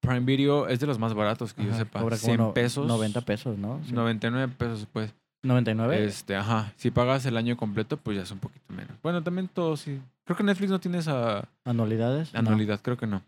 [0.00, 2.00] Prime Video es de los más baratos que yo sepa.
[2.00, 2.86] cobra como 100 no- pesos.
[2.86, 3.80] 90 pesos, ¿no?
[3.84, 3.92] Sí.
[3.92, 5.12] 99 pesos, pues.
[5.42, 6.04] 99.
[6.04, 6.72] Este, ajá.
[6.76, 8.96] Si pagas el año completo, pues ya es un poquito menos.
[9.02, 10.00] Bueno, también todo sí.
[10.24, 12.32] Creo que Netflix no tiene esa ¿Anualidades?
[12.32, 12.40] No.
[12.40, 13.22] anualidad, creo que no.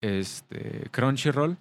[0.00, 1.56] Este, Crunchyroll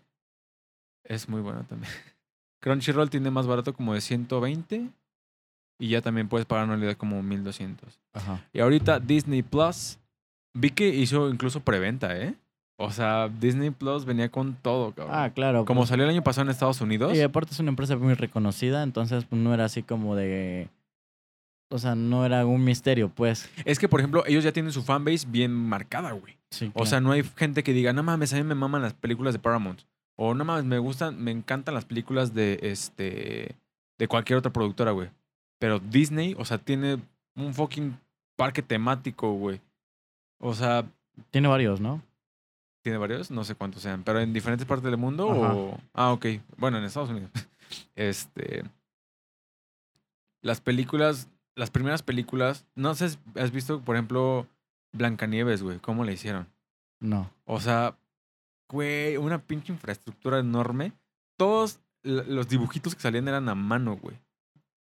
[1.03, 1.91] es muy bueno también.
[2.61, 4.89] Crunchyroll tiene más barato como de 120
[5.79, 7.99] y ya también puedes pagar anualidad como 1200.
[8.13, 8.45] Ajá.
[8.53, 9.97] Y ahorita Disney Plus,
[10.53, 12.35] vi que hizo incluso preventa, ¿eh?
[12.77, 15.15] O sea, Disney Plus venía con todo, cabrón.
[15.15, 15.65] Ah, claro.
[15.65, 17.15] como pues, salió el año pasado en Estados Unidos.
[17.15, 20.67] Y aparte es una empresa muy reconocida, entonces pues, no era así como de...
[21.69, 23.49] O sea, no era un misterio, pues.
[23.65, 26.37] Es que, por ejemplo, ellos ya tienen su fanbase bien marcada, güey.
[26.49, 28.93] Sí, O sea, no hay gente que diga, no mames, a mí me maman las
[28.93, 29.81] películas de Paramount.
[30.23, 33.55] O no mames, me gustan, me encantan las películas de este.
[33.97, 35.09] de cualquier otra productora, güey.
[35.57, 36.99] Pero Disney, o sea, tiene
[37.35, 37.97] un fucking
[38.35, 39.59] parque temático, güey.
[40.39, 40.85] O sea,
[41.31, 42.03] Tiene varios, ¿no?
[42.83, 45.55] tiene varios, no sé cuántos sean, pero en diferentes partes del mundo Ajá.
[45.55, 45.79] o.
[45.93, 46.25] Ah, ok.
[46.55, 47.31] Bueno, en Estados Unidos.
[47.95, 48.63] Este.
[50.43, 54.45] Las películas, las primeras películas, no sé, has visto, por ejemplo,
[54.93, 56.47] Blancanieves, güey, cómo le hicieron.
[56.99, 57.31] No.
[57.45, 57.95] O sea,
[58.71, 60.93] güey, una pinche infraestructura enorme.
[61.37, 64.15] Todos los dibujitos que salían eran a mano, güey.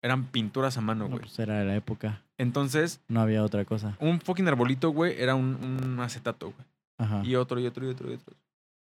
[0.02, 1.20] Eran pinturas a mano, No, güey.
[1.20, 2.22] pues era la época.
[2.38, 3.96] Entonces, No había otra cosa.
[4.00, 6.66] un fucking arbolito, güey, era un, un acetato, güey.
[6.98, 7.22] Ajá.
[7.24, 8.34] Y otro, y otro, y otro, y otro.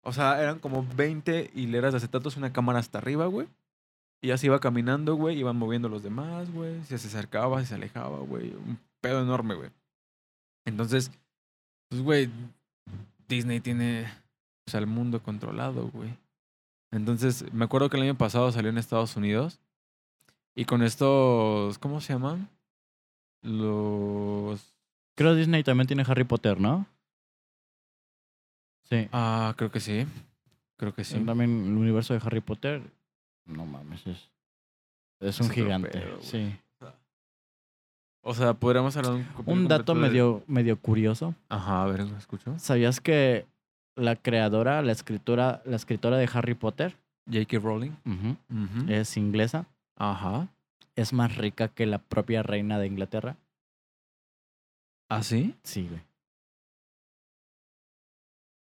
[0.02, 3.48] O sea, eran como 20 hileras de acetatos y una cámara hasta arriba, güey.
[4.22, 5.38] Y así iba caminando, güey.
[5.38, 6.82] Iban moviendo los demás, güey.
[6.84, 8.50] Si se acercaba, se alejaba, güey.
[8.54, 9.70] Un pedo enorme, güey.
[10.66, 11.10] Entonces,
[11.88, 12.30] pues, güey,
[13.28, 14.06] Disney tiene
[14.68, 16.14] pues, al mundo controlado, güey.
[16.90, 19.60] Entonces, me acuerdo que el año pasado salió en Estados Unidos.
[20.54, 22.50] Y con estos, ¿cómo se llaman?
[23.42, 24.74] Los...
[25.14, 26.86] Creo Disney también tiene Harry Potter, ¿no?
[28.90, 29.08] Sí.
[29.10, 30.06] Ah, creo que sí.
[30.76, 31.18] Creo que sí.
[31.20, 32.82] También el universo de Harry Potter.
[33.46, 34.30] No mames, es.
[35.20, 35.88] Es un Es gigante.
[35.88, 36.54] pedo, sí.
[38.20, 41.34] O sea, podríamos hablar un, Un dato medio, medio curioso.
[41.48, 42.58] Ajá, a ver, ¿lo escucho?
[42.58, 43.46] ¿Sabías que
[43.98, 46.96] la creadora, la escritora, la escritora de Harry Potter
[47.30, 47.58] J.K.
[47.58, 47.90] Rowling.
[48.88, 49.66] es inglesa?
[49.96, 50.48] Ajá.
[50.96, 53.36] Es más rica que la propia reina de Inglaterra.
[55.10, 55.54] ¿Ah, sí?
[55.62, 56.00] Sí, güey.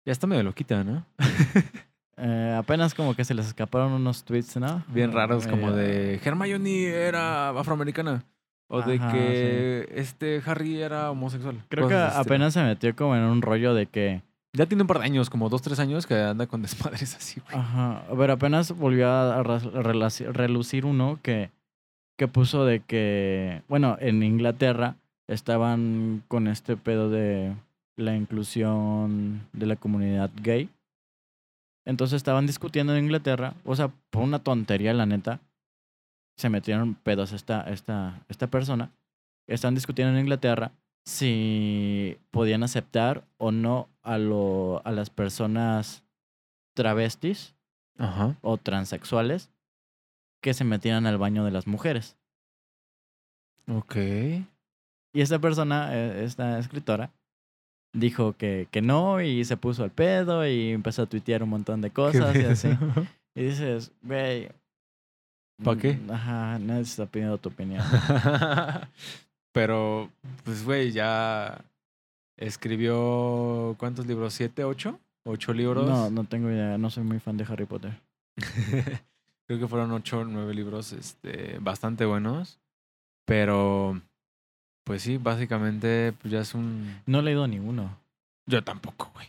[0.05, 1.05] Ya está medio loquita, ¿no?
[2.19, 4.83] Eh, apenas como que se les escaparon unos tweets, ¿no?
[4.87, 8.23] Bien raros, como Medio- de Hermione era afroamericana.
[8.69, 11.63] O de Ajá, que este Harry era homosexual.
[11.69, 14.23] Creo que apenas se metió como en un rollo de que.
[14.57, 17.39] Ya tiene un par de años, como dos, tres años, que anda con desmadres así,
[17.41, 17.55] güey.
[17.55, 17.99] Ajá.
[18.09, 21.51] A ver, apenas volvió a relucir uno que,
[22.17, 23.61] que puso de que.
[23.69, 24.95] Bueno, en Inglaterra
[25.27, 27.53] estaban con este pedo de
[27.97, 30.69] la inclusión de la comunidad gay.
[31.85, 35.39] Entonces estaban discutiendo en Inglaterra, o sea, por una tontería, la neta,
[36.35, 38.91] se metieron pedos esta, esta, esta persona.
[39.47, 40.71] Están discutiendo en Inglaterra
[41.07, 46.03] si podían aceptar o no a, lo, a las personas
[46.75, 47.55] travestis
[47.97, 48.35] Ajá.
[48.41, 49.49] o transexuales
[50.41, 52.17] que se metieran al baño de las mujeres.
[53.71, 53.95] Ok.
[53.95, 57.09] Y esta persona, eh, esta escritora,
[57.93, 61.79] dijo que, que no y se puso al pedo y empezó a tuitear un montón
[61.79, 62.67] de cosas y así.
[63.33, 64.49] Y dices, güey.
[65.63, 65.93] ¿Pa qué?
[65.93, 67.83] mm, Ajá, nadie se está pidiendo tu opinión.
[69.57, 70.09] Pero,
[70.43, 71.63] pues, güey, ya
[72.37, 74.33] escribió, ¿cuántos libros?
[74.33, 74.99] ¿Siete, ocho?
[75.23, 75.85] ¿Ocho libros?
[75.87, 77.99] No, no tengo idea, no soy muy fan de Harry Potter.
[79.47, 82.59] Creo que fueron ocho nueve libros este, bastante buenos.
[83.25, 83.99] Pero,
[84.83, 87.01] pues sí, básicamente, pues ya es un...
[87.05, 87.97] No he leído ninguno.
[88.45, 89.27] Yo tampoco, güey.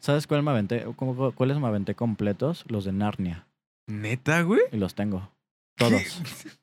[0.00, 0.84] ¿Sabes cuál me aventé?
[0.96, 2.64] ¿Cómo- ¿Cuáles me aventé completos?
[2.68, 3.46] Los de Narnia.
[3.86, 4.60] ¿Neta, güey?
[4.72, 5.30] Y los tengo.
[5.76, 6.20] Todos.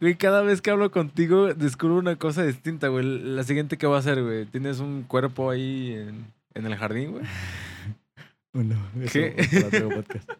[0.00, 3.04] Güey, cada vez que hablo contigo descubro una cosa distinta, güey.
[3.04, 4.46] La siguiente, ¿qué va a hacer, güey?
[4.46, 7.24] ¿Tienes un cuerpo ahí en, en el jardín, güey?
[8.54, 8.76] Uno.
[9.02, 9.36] eso ¿Qué?
[9.52, 10.30] para otro podcast.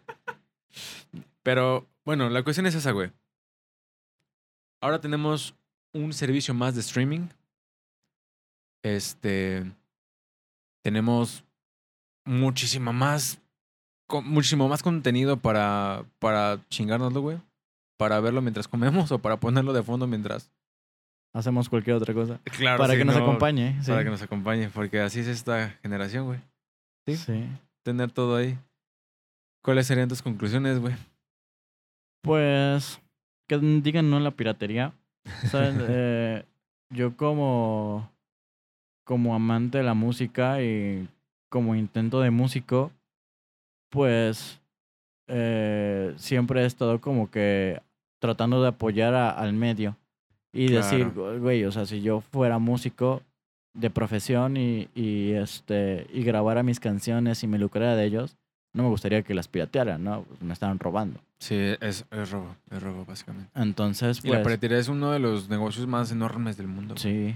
[1.43, 3.11] Pero, bueno, la cuestión es esa, güey.
[4.81, 5.55] Ahora tenemos
[5.93, 7.27] un servicio más de streaming.
[8.83, 9.63] Este.
[10.83, 11.43] Tenemos
[12.25, 13.39] muchísima más.
[14.07, 17.37] con- muchísimo más contenido para, para chingárnoslo, güey.
[17.99, 20.49] Para verlo mientras comemos o para ponerlo de fondo mientras.
[21.33, 22.39] Hacemos cualquier otra cosa.
[22.43, 23.77] Claro, para sí, que nos no, acompañe.
[23.83, 23.91] Sí.
[23.91, 26.39] Para que nos acompañe, porque así es esta generación, güey.
[27.05, 27.17] sí.
[27.17, 27.45] sí.
[27.83, 28.57] Tener todo ahí.
[29.63, 30.95] ¿Cuáles serían tus conclusiones, güey?
[32.23, 33.01] Pues
[33.47, 34.93] que digan no a la piratería.
[35.49, 35.75] ¿Sabes?
[35.89, 36.45] Eh,
[36.91, 38.11] yo como,
[39.03, 41.07] como amante de la música y
[41.49, 42.91] como intento de músico,
[43.89, 44.59] pues
[45.27, 47.81] eh, siempre he estado como que
[48.19, 49.95] tratando de apoyar a- al medio
[50.53, 53.21] y decir, güey, o sea, si yo fuera músico
[53.73, 58.35] de profesión y, y este y grabara mis canciones y me lucrara de ellos,
[58.73, 60.25] no me gustaría que las piratearan, ¿no?
[60.41, 61.19] Me estaban robando.
[61.39, 63.49] Sí, es, es robo, es robo, básicamente.
[63.55, 66.97] Entonces, Y la pues, piratería es uno de los negocios más enormes del mundo.
[66.97, 67.35] sí.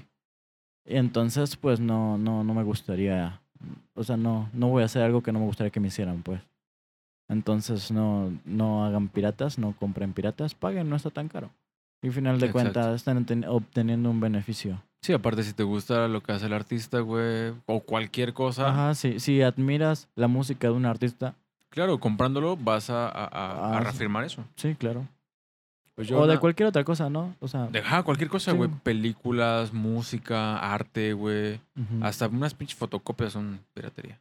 [0.86, 3.40] Y entonces, pues, no, no, no me gustaría,
[3.94, 6.22] o sea, no, no voy a hacer algo que no me gustaría que me hicieran,
[6.24, 6.42] pues.
[7.34, 11.50] Entonces, no, no hagan piratas, no compren piratas, paguen, no está tan caro.
[12.02, 12.54] Y al final de Exacto.
[12.74, 14.82] cuentas, están ten- obteniendo un beneficio.
[15.02, 18.96] Sí, aparte si te gusta lo que hace el artista, güey, o cualquier cosa, Ajá,
[18.96, 21.36] sí, si admiras la música de un artista,
[21.70, 24.46] claro, comprándolo vas a, a- a- a Ah, reafirmar eso.
[24.56, 25.06] sí, claro.
[25.96, 27.36] Pues o de cualquier otra cosa, ¿no?
[27.40, 28.58] O sea, de- ajá, cualquier cosa, Sí.
[28.58, 28.70] güey.
[28.82, 31.60] Películas, música, arte, güey.
[32.02, 34.20] Hasta unas pinches fotocopias son piratería.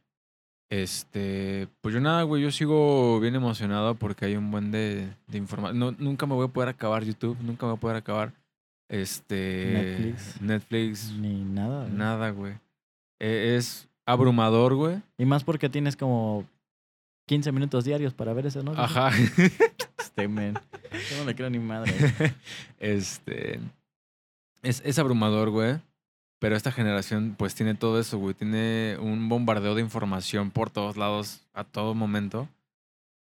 [0.73, 5.37] Este, pues yo nada, güey, yo sigo bien emocionado porque hay un buen de, de
[5.37, 5.77] información.
[5.77, 8.33] No, nunca me voy a poder acabar YouTube, nunca me voy a poder acabar
[8.89, 10.41] este Netflix.
[10.41, 11.81] Netflix, ni nada.
[11.83, 11.93] güey.
[11.93, 12.53] nada, güey.
[13.19, 14.99] E- es abrumador, güey.
[15.19, 16.43] Y más porque tienes como
[17.27, 18.71] 15 minutos diarios para ver eso, ¿no?
[18.71, 19.11] Ajá.
[19.99, 20.55] Este, men.
[21.11, 21.93] Yo no le creo ni madre.
[22.79, 23.59] este.
[24.63, 25.79] Es, es abrumador, güey.
[26.43, 28.33] Pero esta generación, pues, tiene todo eso, güey.
[28.33, 32.49] Tiene un bombardeo de información por todos lados, a todo momento.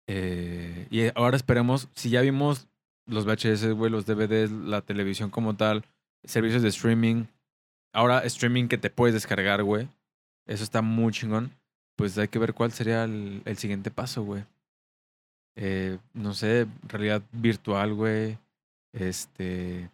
[0.07, 2.69] Eh, y ahora esperemos, si ya vimos
[3.07, 5.85] los VHS, güey, los DVDs, la televisión como tal,
[6.23, 7.25] servicios de streaming.
[7.93, 9.89] Ahora, streaming que te puedes descargar, güey.
[10.47, 11.51] Eso está muy chingón.
[11.97, 14.45] Pues hay que ver cuál sería el, siguiente paso, güey.
[15.57, 18.39] Eh, no sé, realidad virtual, güey.
[18.93, 19.91] Este.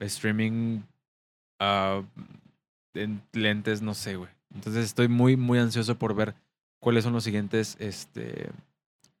[0.00, 0.82] Streaming.
[1.58, 2.02] Ah,
[2.94, 4.30] en lentes, no sé, güey.
[4.54, 6.34] Entonces estoy muy, muy ansioso por ver
[6.80, 7.76] cuáles son los siguientes.
[7.78, 8.50] Este.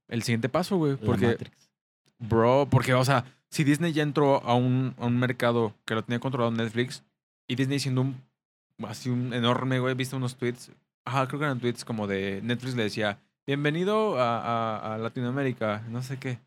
[0.08, 0.96] El siguiente paso, güey.
[0.96, 1.26] Porque.
[1.26, 1.70] Matrix.
[2.18, 6.02] Bro, porque, o sea, si Disney ya entró a un, a un mercado que lo
[6.02, 7.02] tenía controlado Netflix
[7.46, 8.16] y Disney siendo un
[8.84, 10.70] así un enorme, güey, viste unos tweets,
[11.04, 15.82] ajá, creo que eran tweets como de Netflix le decía, bienvenido a, a, a Latinoamérica,
[15.88, 16.38] no sé qué.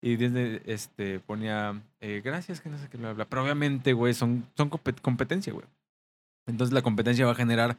[0.00, 3.24] Y Disney este, ponía, eh, gracias, que no sé qué, bla, bla.
[3.24, 5.66] Pero obviamente, güey, son, son compet- competencia, güey.
[6.46, 7.76] Entonces la competencia va a generar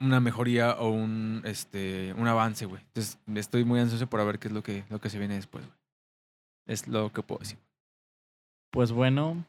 [0.00, 2.82] una mejoría o un, este, un avance, güey.
[2.88, 5.64] Entonces estoy muy ansioso por ver qué es lo que, lo que se viene después,
[5.66, 5.78] güey.
[6.66, 7.58] Es lo que puedo decir.
[8.72, 9.44] Pues bueno,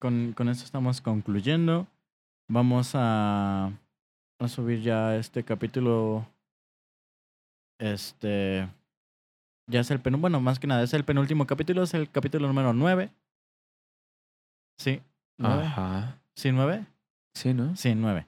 [0.00, 1.86] con, con esto estamos concluyendo.
[2.48, 3.70] Vamos a,
[4.38, 6.26] a subir ya este capítulo.
[7.78, 8.68] Este.
[9.68, 10.22] Ya es el penúltimo.
[10.22, 11.82] Bueno, más que nada, es el penúltimo capítulo.
[11.82, 13.10] Es el capítulo número 9.
[14.78, 15.00] Sí.
[15.38, 16.18] Ajá.
[16.34, 16.84] ¿Sí, 9?
[17.34, 17.74] Sí, ¿no?
[17.76, 18.26] Sí, 9.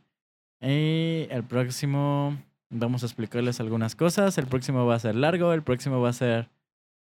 [0.60, 2.36] Y el próximo.
[2.70, 4.36] Vamos a explicarles algunas cosas.
[4.38, 5.52] El próximo va a ser largo.
[5.52, 6.48] El próximo va a ser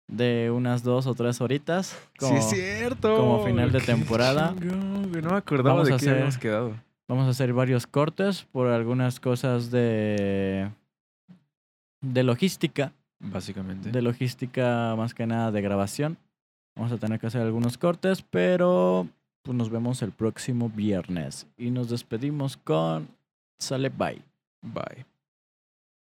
[0.08, 1.96] de unas dos o tres horitas.
[2.18, 3.16] Como- cierto.
[3.16, 4.54] como final de temporada.
[4.60, 6.74] No me acordaba Vamos de qué habíamos quedado.
[7.08, 10.70] Vamos a hacer varios cortes por algunas cosas de.
[12.00, 12.92] de logística.
[13.20, 13.90] Básicamente.
[13.90, 16.16] De logística más que nada de grabación.
[16.74, 19.06] Vamos a tener que hacer algunos cortes, pero
[19.42, 21.46] pues nos vemos el próximo viernes.
[21.56, 23.08] Y nos despedimos con.
[23.58, 24.22] Sale bye.
[24.62, 25.04] Bye.